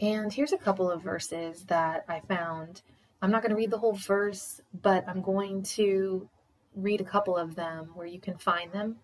And 0.00 0.32
here's 0.32 0.52
a 0.52 0.58
couple 0.58 0.90
of 0.90 1.02
verses 1.02 1.64
that 1.68 2.04
I 2.08 2.20
found. 2.20 2.82
I'm 3.24 3.30
not 3.30 3.40
going 3.40 3.52
to 3.52 3.56
read 3.56 3.70
the 3.70 3.78
whole 3.78 3.94
verse, 3.94 4.60
but 4.82 5.08
I'm 5.08 5.22
going 5.22 5.62
to 5.62 6.28
read 6.76 7.00
a 7.00 7.04
couple 7.04 7.38
of 7.38 7.54
them 7.54 7.88
where 7.94 8.06
you 8.06 8.20
can 8.20 8.36
find 8.36 8.70
them. 8.70 8.96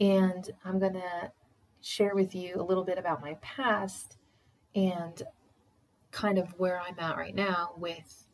And 0.00 0.50
I'm 0.64 0.80
going 0.80 0.94
to 0.94 1.30
share 1.80 2.16
with 2.16 2.34
you 2.34 2.56
a 2.56 2.64
little 2.64 2.82
bit 2.82 2.98
about 2.98 3.22
my 3.22 3.34
past 3.42 4.16
and 4.74 5.22
kind 6.10 6.36
of 6.38 6.48
where 6.58 6.80
I'm 6.80 6.98
at 6.98 7.16
right 7.16 7.34
now 7.34 7.74
with 7.76 8.26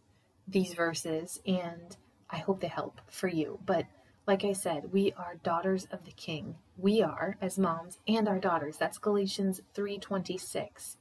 these 0.48 0.72
verses. 0.72 1.38
And 1.46 1.94
I 2.30 2.38
hope 2.38 2.62
they 2.62 2.68
help 2.68 3.02
for 3.10 3.28
you. 3.28 3.58
But 3.66 3.84
like 4.26 4.46
I 4.46 4.54
said, 4.54 4.90
we 4.90 5.12
are 5.18 5.34
daughters 5.42 5.86
of 5.92 6.02
the 6.06 6.12
King. 6.12 6.54
We 6.78 7.02
are 7.02 7.36
as 7.42 7.58
moms 7.58 7.98
and 8.08 8.26
our 8.26 8.38
daughters. 8.38 8.78
That's 8.78 8.96
Galatians 8.96 9.60
3:26. 9.74 10.96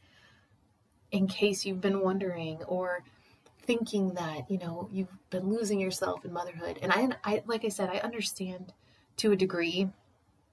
In 1.11 1.25
case 1.27 1.65
you've 1.65 1.79
been 1.79 2.01
wondering 2.01 2.61
or 2.63 3.05
thinking 3.69 4.15
that, 4.15 4.49
you 4.49 4.57
know, 4.57 4.89
you've 4.91 5.15
been 5.29 5.47
losing 5.47 5.79
yourself 5.79 6.25
in 6.25 6.33
motherhood. 6.33 6.79
And 6.81 6.91
I 6.91 7.09
I 7.23 7.43
like 7.45 7.63
I 7.63 7.69
said, 7.69 7.91
I 7.91 7.99
understand 7.99 8.73
to 9.17 9.31
a 9.31 9.35
degree 9.35 9.89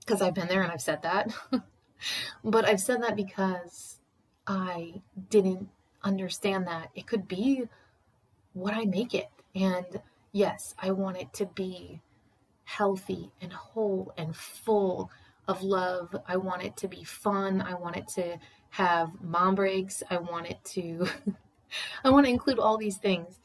because 0.01 0.21
I've 0.21 0.35
been 0.35 0.49
there 0.49 0.61
and 0.61 0.71
I've 0.71 0.83
said 0.83 1.01
that. 1.01 1.33
but 2.45 2.69
I've 2.69 2.79
said 2.79 3.03
that 3.03 3.17
because 3.17 4.01
I 4.47 5.01
didn't 5.31 5.71
understand 6.05 6.67
that 6.67 6.91
it 6.95 7.07
could 7.07 7.27
be 7.27 7.63
what 8.53 8.75
I 8.75 8.85
make 8.85 9.15
it. 9.15 9.31
And 9.55 10.03
yes, 10.33 10.75
I 10.79 10.91
want 10.91 11.17
it 11.17 11.33
to 11.37 11.47
be 11.47 12.03
healthy 12.65 13.31
and 13.41 13.51
whole 13.51 14.13
and 14.19 14.37
full 14.37 15.11
of 15.49 15.63
love. 15.63 16.15
I 16.29 16.37
want 16.37 16.65
it 16.65 16.77
to 16.79 16.89
be 16.89 17.03
fun. 17.03 17.63
I 17.63 17.77
want 17.77 17.97
it 17.97 18.09
to 18.09 18.37
have 18.69 19.09
mom 19.23 19.55
breaks. 19.55 20.03
I 20.11 20.19
want 20.19 20.49
it 20.49 20.63
to 20.75 21.09
I 22.05 22.11
want 22.11 22.27
to 22.27 22.33
include 22.33 22.59
all 22.59 22.77
these 22.77 22.97
things. 22.97 23.41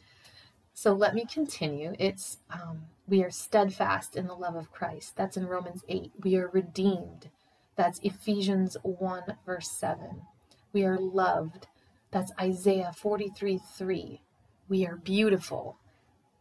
So 0.73 0.93
let 0.93 1.13
me 1.13 1.25
continue. 1.25 1.93
It's 1.99 2.37
um, 2.51 2.85
we 3.07 3.23
are 3.23 3.31
steadfast 3.31 4.15
in 4.15 4.27
the 4.27 4.33
love 4.33 4.55
of 4.55 4.71
Christ. 4.71 5.15
That's 5.15 5.37
in 5.37 5.47
Romans 5.47 5.83
8. 5.89 6.11
We 6.23 6.37
are 6.37 6.49
redeemed. 6.49 7.29
That's 7.75 7.99
Ephesians 8.03 8.77
1, 8.83 9.23
verse 9.45 9.69
7. 9.69 10.21
We 10.73 10.85
are 10.85 10.97
loved. 10.97 11.67
That's 12.11 12.31
Isaiah 12.39 12.93
43, 12.95 13.59
3. 13.77 14.21
We 14.69 14.85
are 14.85 14.95
beautiful. 14.95 15.77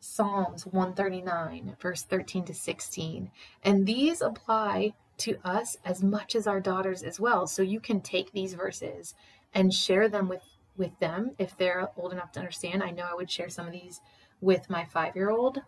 Psalms 0.00 0.64
139, 0.66 1.76
verse 1.80 2.02
13 2.02 2.44
to 2.44 2.54
16. 2.54 3.30
And 3.62 3.86
these 3.86 4.20
apply 4.20 4.94
to 5.18 5.36
us 5.44 5.76
as 5.84 6.02
much 6.02 6.34
as 6.34 6.46
our 6.46 6.60
daughters 6.60 7.02
as 7.02 7.20
well. 7.20 7.46
So 7.46 7.62
you 7.62 7.80
can 7.80 8.00
take 8.00 8.32
these 8.32 8.54
verses 8.54 9.14
and 9.52 9.72
share 9.72 10.08
them 10.08 10.28
with, 10.28 10.40
with 10.80 10.98
them 10.98 11.32
if 11.38 11.56
they're 11.56 11.90
old 11.96 12.12
enough 12.12 12.32
to 12.32 12.40
understand. 12.40 12.82
I 12.82 12.90
know 12.90 13.06
I 13.08 13.14
would 13.14 13.30
share 13.30 13.50
some 13.50 13.66
of 13.66 13.72
these 13.72 14.00
with 14.40 14.68
my 14.68 14.84
five 14.86 15.14
year 15.14 15.30
old 15.30 15.60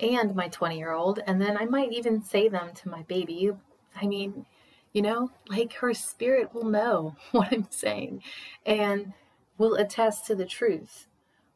and 0.00 0.34
my 0.34 0.48
20 0.48 0.76
year 0.76 0.90
old. 0.90 1.20
And 1.26 1.40
then 1.40 1.56
I 1.56 1.66
might 1.66 1.92
even 1.92 2.24
say 2.24 2.48
them 2.48 2.72
to 2.74 2.88
my 2.88 3.02
baby. 3.02 3.52
I 3.94 4.06
mean, 4.06 4.46
you 4.92 5.02
know, 5.02 5.30
like 5.48 5.74
her 5.74 5.94
spirit 5.94 6.52
will 6.52 6.64
know 6.64 7.14
what 7.30 7.52
I'm 7.52 7.68
saying 7.70 8.22
and 8.66 9.12
will 9.58 9.74
attest 9.74 10.26
to 10.26 10.34
the 10.34 10.46
truth. 10.46 11.06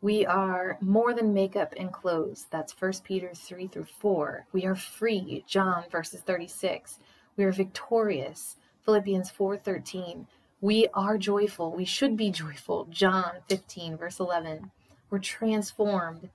We 0.01 0.25
are 0.25 0.79
more 0.81 1.13
than 1.13 1.35
makeup 1.35 1.75
and 1.77 1.93
clothes. 1.93 2.47
That's 2.53 2.81
1 2.81 2.93
Peter 3.03 3.33
3 3.35 3.67
through 3.67 3.87
4. 3.99 4.47
We 4.53 4.65
are 4.65 4.77
free. 4.77 5.45
John 5.49 5.85
verses 5.91 6.21
36. 6.21 7.01
We 7.37 7.45
are 7.45 7.51
victorious. 7.51 8.57
Philippians 8.85 9.31
4:13. 9.31 10.27
We 10.61 10.89
are 10.95 11.19
joyful. 11.19 11.73
We 11.73 11.85
should 11.85 12.17
be 12.17 12.31
joyful. 12.31 12.87
John 12.91 13.37
15 13.49 13.97
verse 13.97 14.19
11. 14.19 14.71
We're 15.11 15.19
transformed. 15.19 16.31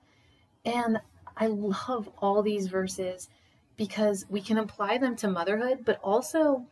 And 0.64 0.98
I 1.36 1.46
love 1.46 2.08
all 2.18 2.42
these 2.42 2.68
verses 2.68 3.28
because 3.76 4.24
we 4.28 4.40
can 4.40 4.58
apply 4.58 4.98
them 4.98 5.16
to 5.16 5.28
motherhood, 5.28 5.84
but 5.84 5.98
also 6.02 6.66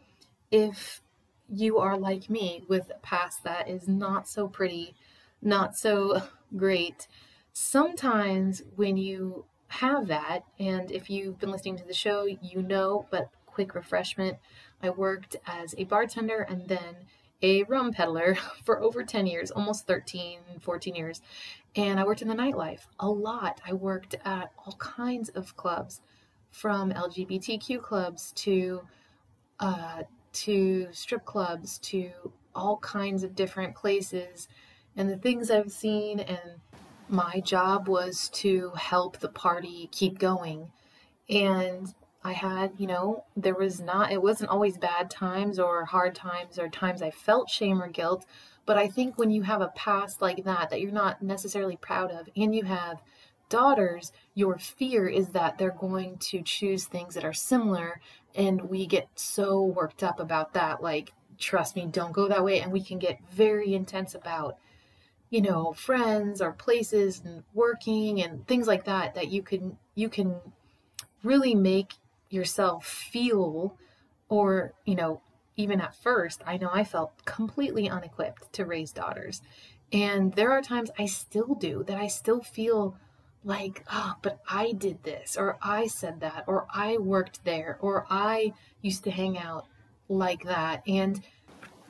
if 0.50 1.02
you 1.48 1.78
are 1.78 1.98
like 1.98 2.30
me 2.30 2.64
with 2.68 2.90
a 2.90 2.98
past 3.00 3.44
that 3.44 3.68
is 3.68 3.88
not 3.88 4.28
so 4.28 4.48
pretty, 4.48 4.94
not 5.42 5.76
so 5.76 6.22
great, 6.56 7.08
sometimes 7.52 8.62
when 8.76 8.96
you 8.96 9.44
have 9.68 10.06
that, 10.06 10.44
and 10.58 10.90
if 10.90 11.10
you've 11.10 11.38
been 11.38 11.50
listening 11.50 11.76
to 11.78 11.86
the 11.86 11.94
show, 11.94 12.24
you 12.24 12.62
know, 12.62 13.06
but 13.10 13.30
quick 13.46 13.74
refreshment, 13.74 14.38
I 14.82 14.90
worked 14.90 15.36
as 15.46 15.74
a 15.76 15.84
bartender 15.84 16.46
and 16.48 16.68
then 16.68 16.96
a 17.42 17.64
rum 17.64 17.92
peddler 17.92 18.36
for 18.64 18.80
over 18.80 19.02
10 19.02 19.26
years, 19.26 19.50
almost 19.50 19.86
13, 19.86 20.38
14 20.60 20.94
years. 20.94 21.20
And 21.74 21.98
I 21.98 22.04
worked 22.04 22.22
in 22.22 22.28
the 22.28 22.34
nightlife 22.34 22.86
a 23.00 23.08
lot. 23.08 23.60
I 23.66 23.72
worked 23.72 24.14
at 24.24 24.52
all 24.58 24.74
kinds 24.78 25.30
of 25.30 25.56
clubs, 25.56 26.00
from 26.52 26.92
LGBTQ 26.92 27.82
clubs 27.82 28.32
to 28.32 28.82
uh, 29.58 30.02
to 30.32 30.88
strip 30.92 31.24
clubs 31.24 31.78
to 31.78 32.10
all 32.54 32.78
kinds 32.78 33.22
of 33.22 33.34
different 33.34 33.74
places 33.74 34.48
and 34.96 35.08
the 35.08 35.16
things 35.16 35.50
I've 35.50 35.72
seen. 35.72 36.20
And 36.20 36.60
my 37.08 37.40
job 37.40 37.88
was 37.88 38.28
to 38.34 38.70
help 38.76 39.18
the 39.18 39.28
party 39.28 39.88
keep 39.92 40.18
going. 40.18 40.70
And 41.28 41.92
I 42.24 42.32
had, 42.32 42.72
you 42.78 42.86
know, 42.86 43.24
there 43.36 43.54
was 43.54 43.80
not, 43.80 44.12
it 44.12 44.22
wasn't 44.22 44.50
always 44.50 44.78
bad 44.78 45.10
times 45.10 45.58
or 45.58 45.84
hard 45.84 46.14
times 46.14 46.58
or 46.58 46.68
times 46.68 47.02
I 47.02 47.10
felt 47.10 47.50
shame 47.50 47.82
or 47.82 47.88
guilt. 47.88 48.26
But 48.64 48.78
I 48.78 48.86
think 48.86 49.18
when 49.18 49.32
you 49.32 49.42
have 49.42 49.60
a 49.60 49.72
past 49.74 50.22
like 50.22 50.44
that, 50.44 50.70
that 50.70 50.80
you're 50.80 50.92
not 50.92 51.20
necessarily 51.20 51.76
proud 51.76 52.12
of, 52.12 52.28
and 52.36 52.54
you 52.54 52.62
have 52.62 53.02
daughters, 53.48 54.12
your 54.34 54.56
fear 54.56 55.08
is 55.08 55.30
that 55.30 55.58
they're 55.58 55.72
going 55.72 56.16
to 56.18 56.42
choose 56.42 56.84
things 56.84 57.14
that 57.14 57.24
are 57.24 57.32
similar. 57.32 58.00
And 58.36 58.62
we 58.62 58.86
get 58.86 59.08
so 59.16 59.62
worked 59.64 60.04
up 60.04 60.20
about 60.20 60.54
that. 60.54 60.80
Like, 60.80 61.12
trust 61.38 61.74
me, 61.74 61.86
don't 61.90 62.12
go 62.12 62.28
that 62.28 62.44
way. 62.44 62.60
And 62.60 62.70
we 62.70 62.82
can 62.82 63.00
get 63.00 63.18
very 63.32 63.74
intense 63.74 64.14
about, 64.14 64.58
you 65.28 65.42
know, 65.42 65.72
friends 65.72 66.40
or 66.40 66.52
places 66.52 67.20
and 67.24 67.42
working 67.52 68.22
and 68.22 68.46
things 68.46 68.68
like 68.68 68.84
that, 68.84 69.16
that 69.16 69.28
you 69.28 69.42
can, 69.42 69.76
you 69.96 70.08
can 70.08 70.36
really 71.24 71.54
make 71.56 71.94
yourself 72.32 72.86
feel 72.86 73.76
or 74.28 74.72
you 74.84 74.94
know 74.94 75.20
even 75.56 75.80
at 75.80 75.94
first 75.94 76.42
i 76.46 76.56
know 76.56 76.70
i 76.72 76.84
felt 76.84 77.24
completely 77.24 77.88
unequipped 77.88 78.52
to 78.52 78.64
raise 78.64 78.92
daughters. 78.92 79.40
And 79.92 80.32
there 80.32 80.50
are 80.50 80.62
times 80.62 80.90
i 80.98 81.06
still 81.06 81.54
do 81.54 81.84
that 81.86 81.98
i 81.98 82.06
still 82.06 82.42
feel 82.42 82.96
like 83.44 83.84
oh 83.92 84.14
but 84.22 84.38
i 84.48 84.72
did 84.72 85.02
this 85.02 85.36
or 85.36 85.58
i 85.60 85.86
said 85.86 86.20
that 86.20 86.44
or 86.46 86.66
i 86.72 86.96
worked 86.96 87.44
there 87.44 87.76
or 87.80 88.06
i 88.08 88.52
used 88.80 89.04
to 89.04 89.10
hang 89.10 89.36
out 89.36 89.66
like 90.12 90.44
that. 90.44 90.82
And 90.86 91.22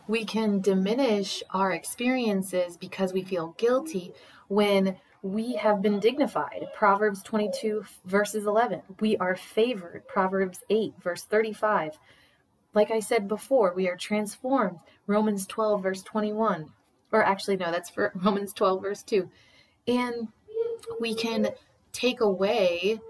we 0.09 0.25
can 0.25 0.61
diminish 0.61 1.43
our 1.51 1.73
experiences 1.73 2.77
because 2.77 3.13
we 3.13 3.23
feel 3.23 3.55
guilty 3.59 4.13
when 4.49 4.97
we 5.23 5.55
have 5.55 5.81
been 5.81 6.01
dignified. 6.01 6.67
Proverbs 6.75 7.23
22, 7.23 7.85
verses 8.05 8.47
11. 8.47 8.83
We 9.01 9.17
are 9.19 9.37
favored. 9.37 10.07
Proverbs 10.09 10.61
8, 10.69 10.95
verse 11.01 11.23
35. 11.23 11.97
Like 12.75 12.91
I 12.91 13.01
said 13.01 13.29
before, 13.29 13.73
we 13.75 13.89
are 13.89 13.97
transformed. 13.97 14.81
Romans 15.07 15.47
12, 15.47 15.83
verse 15.83 16.03
21. 16.03 16.73
Or 17.13 17.23
actually, 17.23 17.57
no, 17.57 17.71
that's 17.71 17.91
for 17.91 18.13
Romans 18.17 18.53
12, 18.53 18.83
verse 18.83 19.03
2. 19.05 19.31
And 19.87 20.29
we 21.01 21.15
can 21.15 21.51
take 21.93 22.21
away 22.21 23.01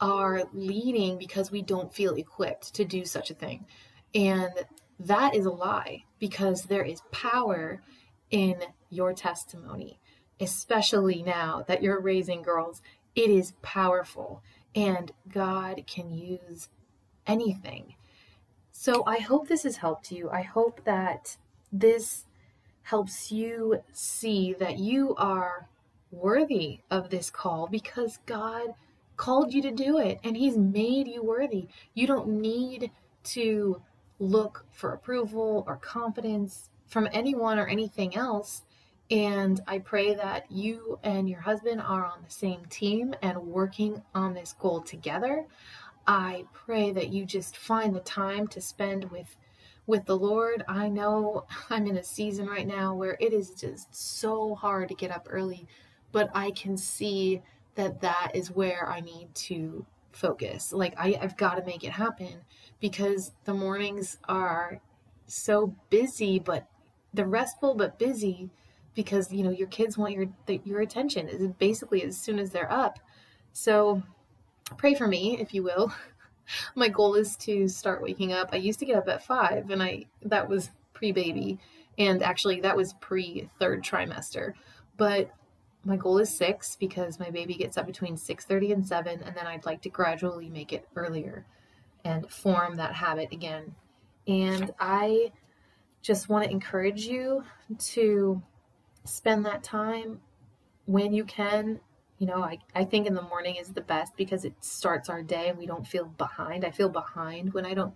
our 0.00 0.44
leading 0.52 1.18
because 1.18 1.50
we 1.50 1.62
don't 1.62 1.92
feel 1.92 2.14
equipped 2.14 2.74
to 2.74 2.84
do 2.84 3.04
such 3.04 3.30
a 3.30 3.34
thing. 3.34 3.66
And 4.14 4.52
that 5.00 5.34
is 5.34 5.46
a 5.46 5.50
lie 5.50 6.04
because 6.20 6.62
there 6.62 6.84
is 6.84 7.00
power 7.10 7.82
in 8.30 8.56
your 8.90 9.12
testimony 9.14 9.98
especially 10.40 11.22
now 11.22 11.64
that 11.66 11.82
you're 11.82 12.00
raising 12.00 12.42
girls, 12.42 12.82
it 13.14 13.30
is 13.30 13.54
powerful 13.62 14.42
and 14.74 15.12
God 15.32 15.82
can 15.86 16.10
use 16.10 16.68
anything. 17.26 17.94
So 18.72 19.02
I 19.06 19.18
hope 19.18 19.48
this 19.48 19.62
has 19.62 19.78
helped 19.78 20.12
you. 20.12 20.30
I 20.30 20.42
hope 20.42 20.84
that 20.84 21.36
this 21.72 22.26
helps 22.82 23.32
you 23.32 23.82
see 23.92 24.54
that 24.58 24.78
you 24.78 25.14
are 25.16 25.68
worthy 26.10 26.80
of 26.90 27.10
this 27.10 27.30
call 27.30 27.66
because 27.66 28.18
God 28.26 28.74
called 29.16 29.52
you 29.52 29.62
to 29.62 29.70
do 29.70 29.98
it 29.98 30.20
and 30.22 30.36
He's 30.36 30.56
made 30.56 31.08
you 31.08 31.22
worthy. 31.22 31.68
You 31.94 32.06
don't 32.06 32.28
need 32.28 32.90
to 33.24 33.80
look 34.18 34.64
for 34.72 34.92
approval 34.92 35.64
or 35.66 35.76
confidence 35.76 36.70
from 36.86 37.08
anyone 37.12 37.58
or 37.58 37.66
anything 37.66 38.14
else. 38.14 38.62
And 39.10 39.60
I 39.68 39.78
pray 39.78 40.14
that 40.14 40.50
you 40.50 40.98
and 41.02 41.28
your 41.28 41.40
husband 41.40 41.80
are 41.80 42.04
on 42.04 42.22
the 42.24 42.30
same 42.30 42.64
team 42.66 43.14
and 43.22 43.38
working 43.38 44.02
on 44.14 44.34
this 44.34 44.54
goal 44.58 44.80
together. 44.80 45.46
I 46.06 46.44
pray 46.52 46.90
that 46.92 47.12
you 47.12 47.24
just 47.24 47.56
find 47.56 47.94
the 47.94 48.00
time 48.00 48.46
to 48.48 48.60
spend 48.60 49.10
with 49.10 49.36
with 49.86 50.04
the 50.06 50.16
Lord. 50.16 50.64
I 50.66 50.88
know 50.88 51.46
I'm 51.70 51.86
in 51.86 51.96
a 51.96 52.02
season 52.02 52.46
right 52.46 52.66
now 52.66 52.94
where 52.94 53.16
it 53.20 53.32
is 53.32 53.50
just 53.50 53.94
so 53.94 54.54
hard 54.54 54.88
to 54.88 54.94
get 54.94 55.12
up 55.12 55.28
early, 55.30 55.66
but 56.12 56.30
I 56.34 56.50
can 56.50 56.76
see 56.76 57.42
that 57.76 58.00
that 58.00 58.32
is 58.34 58.50
where 58.50 58.88
I 58.88 59.00
need 59.00 59.34
to 59.34 59.86
focus. 60.12 60.72
Like 60.72 60.94
I, 60.98 61.18
I've 61.20 61.36
got 61.36 61.56
to 61.56 61.64
make 61.64 61.84
it 61.84 61.92
happen 61.92 62.40
because 62.80 63.32
the 63.44 63.54
mornings 63.54 64.18
are 64.28 64.80
so 65.26 65.74
busy, 65.90 66.38
but 66.38 66.66
the 67.14 67.26
restful 67.26 67.74
but 67.74 67.98
busy 67.98 68.50
because 68.96 69.30
you 69.30 69.44
know 69.44 69.50
your 69.50 69.68
kids 69.68 69.96
want 69.96 70.12
your 70.12 70.26
your 70.64 70.80
attention 70.80 71.28
is 71.28 71.46
basically 71.58 72.02
as 72.02 72.18
soon 72.18 72.40
as 72.40 72.50
they're 72.50 72.72
up. 72.72 72.98
So 73.52 74.02
pray 74.76 74.94
for 74.94 75.06
me, 75.06 75.38
if 75.38 75.54
you 75.54 75.62
will. 75.62 75.92
My 76.74 76.88
goal 76.88 77.14
is 77.14 77.36
to 77.38 77.68
start 77.68 78.02
waking 78.02 78.32
up. 78.32 78.48
I 78.52 78.56
used 78.56 78.78
to 78.80 78.86
get 78.86 78.96
up 78.96 79.08
at 79.08 79.24
five, 79.24 79.70
and 79.70 79.80
I 79.80 80.06
that 80.22 80.48
was 80.48 80.70
pre 80.94 81.12
baby, 81.12 81.60
and 81.98 82.22
actually 82.22 82.60
that 82.62 82.76
was 82.76 82.94
pre 82.94 83.48
third 83.60 83.84
trimester. 83.84 84.54
But 84.96 85.30
my 85.84 85.96
goal 85.96 86.18
is 86.18 86.34
six 86.34 86.74
because 86.74 87.20
my 87.20 87.30
baby 87.30 87.54
gets 87.54 87.78
up 87.78 87.86
between 87.86 88.16
6.30 88.16 88.72
and 88.72 88.84
7 88.84 89.22
and 89.22 89.36
then 89.36 89.46
i'd 89.46 89.64
like 89.64 89.80
to 89.82 89.88
gradually 89.88 90.48
make 90.48 90.72
it 90.72 90.84
earlier 90.96 91.46
and 92.04 92.28
form 92.28 92.74
that 92.74 92.92
habit 92.92 93.28
again 93.30 93.72
and 94.26 94.74
i 94.80 95.30
just 96.02 96.28
want 96.28 96.44
to 96.44 96.50
encourage 96.50 97.06
you 97.06 97.44
to 97.78 98.42
spend 99.08 99.46
that 99.46 99.62
time 99.62 100.20
when 100.86 101.12
you 101.12 101.24
can. 101.24 101.80
You 102.18 102.26
know 102.26 102.42
I, 102.42 102.58
I 102.74 102.84
think 102.84 103.06
in 103.06 103.14
the 103.14 103.22
morning 103.22 103.56
is 103.56 103.68
the 103.74 103.82
best 103.82 104.16
because 104.16 104.44
it 104.46 104.54
starts 104.64 105.10
our 105.10 105.22
day 105.22 105.50
and 105.50 105.58
we 105.58 105.66
don't 105.66 105.86
feel 105.86 106.06
behind. 106.06 106.64
I 106.64 106.70
feel 106.70 106.88
behind 106.88 107.52
when 107.52 107.66
i 107.66 107.74
don't 107.74 107.94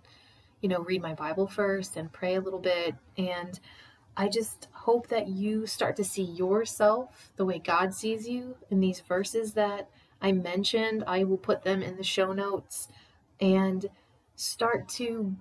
you 0.61 0.69
know 0.69 0.81
read 0.81 1.01
my 1.01 1.15
bible 1.15 1.47
first 1.47 1.97
and 1.97 2.11
pray 2.11 2.35
a 2.35 2.41
little 2.41 2.59
bit. 2.59 2.95
And 3.17 3.59
I 4.15 4.27
just 4.27 4.67
hope 4.71 5.07
that 5.07 5.29
you 5.29 5.65
start 5.65 5.95
to 5.95 6.03
see 6.03 6.23
yourself 6.23 7.31
the 7.37 7.45
way 7.45 7.59
God 7.59 7.93
sees 7.93 8.27
you 8.27 8.57
in 8.69 8.79
these 8.79 8.99
verses 8.99 9.53
that 9.53 9.89
I 10.21 10.33
mentioned. 10.33 11.03
I 11.07 11.23
will 11.23 11.37
put 11.37 11.63
them 11.63 11.81
in 11.81 11.95
the 11.95 12.03
show 12.03 12.33
notes 12.33 12.89
and 13.39 13.87
start 14.35 14.89
to 14.89 15.35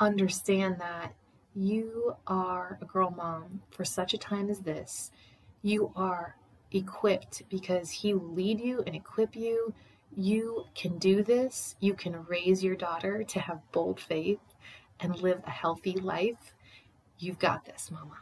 understand 0.00 0.78
that 0.80 1.14
you 1.58 2.16
are 2.26 2.78
a 2.80 2.84
girl 2.84 3.10
mom 3.10 3.62
for 3.70 3.84
such 3.84 4.14
a 4.14 4.18
time 4.18 4.50
as 4.50 4.60
this. 4.60 5.10
You 5.62 5.92
are 5.96 6.36
equipped 6.72 7.42
because 7.48 7.90
He 7.90 8.14
will 8.14 8.32
lead 8.32 8.60
you 8.60 8.82
and 8.86 8.94
equip 8.94 9.34
you. 9.34 9.74
You 10.16 10.66
can 10.74 10.98
do 10.98 11.22
this. 11.22 11.76
You 11.80 11.94
can 11.94 12.24
raise 12.26 12.62
your 12.62 12.76
daughter 12.76 13.24
to 13.24 13.40
have 13.40 13.60
bold 13.72 14.00
faith 14.00 14.40
and 15.00 15.20
live 15.20 15.42
a 15.46 15.50
healthy 15.50 15.92
life 15.92 16.54
You've 17.20 17.40
got 17.40 17.64
this, 17.64 17.90
Mama. 17.90 18.14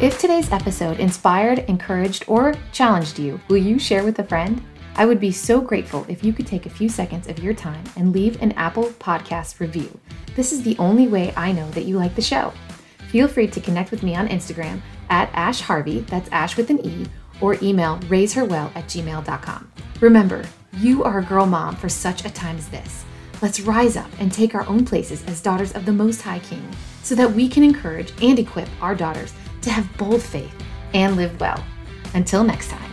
If 0.00 0.18
today's 0.18 0.50
episode 0.50 0.98
inspired, 0.98 1.58
encouraged, 1.68 2.24
or 2.26 2.54
challenged 2.72 3.18
you, 3.18 3.38
will 3.48 3.58
you 3.58 3.78
share 3.78 4.02
with 4.02 4.18
a 4.18 4.24
friend? 4.24 4.64
I 4.94 5.06
would 5.06 5.20
be 5.20 5.32
so 5.32 5.60
grateful 5.60 6.04
if 6.08 6.22
you 6.22 6.32
could 6.32 6.46
take 6.46 6.66
a 6.66 6.70
few 6.70 6.88
seconds 6.88 7.28
of 7.28 7.38
your 7.38 7.54
time 7.54 7.84
and 7.96 8.12
leave 8.12 8.40
an 8.42 8.52
Apple 8.52 8.88
Podcast 8.98 9.58
review. 9.58 9.98
This 10.36 10.52
is 10.52 10.62
the 10.62 10.76
only 10.78 11.08
way 11.08 11.32
I 11.36 11.52
know 11.52 11.70
that 11.70 11.84
you 11.84 11.96
like 11.96 12.14
the 12.14 12.22
show. 12.22 12.52
Feel 13.08 13.28
free 13.28 13.46
to 13.46 13.60
connect 13.60 13.90
with 13.90 14.02
me 14.02 14.14
on 14.14 14.28
Instagram 14.28 14.80
at 15.10 15.30
Ash 15.34 15.60
Harvey, 15.60 16.00
that's 16.00 16.30
Ash 16.30 16.56
with 16.56 16.70
an 16.70 16.84
E, 16.84 17.06
or 17.40 17.56
email 17.62 17.98
raiseherwell 18.08 18.70
at 18.74 18.86
gmail.com. 18.86 19.72
Remember, 20.00 20.44
you 20.78 21.04
are 21.04 21.18
a 21.18 21.24
girl 21.24 21.46
mom 21.46 21.76
for 21.76 21.88
such 21.88 22.24
a 22.24 22.30
time 22.30 22.56
as 22.56 22.68
this. 22.68 23.04
Let's 23.42 23.60
rise 23.60 23.96
up 23.96 24.10
and 24.20 24.32
take 24.32 24.54
our 24.54 24.66
own 24.68 24.84
places 24.84 25.24
as 25.26 25.42
daughters 25.42 25.72
of 25.72 25.84
the 25.84 25.92
Most 25.92 26.22
High 26.22 26.38
King 26.38 26.66
so 27.02 27.14
that 27.14 27.32
we 27.32 27.48
can 27.48 27.62
encourage 27.62 28.12
and 28.22 28.38
equip 28.38 28.68
our 28.80 28.94
daughters 28.94 29.34
to 29.62 29.70
have 29.70 29.96
bold 29.98 30.22
faith 30.22 30.54
and 30.94 31.16
live 31.16 31.38
well. 31.40 31.62
Until 32.14 32.44
next 32.44 32.68
time. 32.68 32.91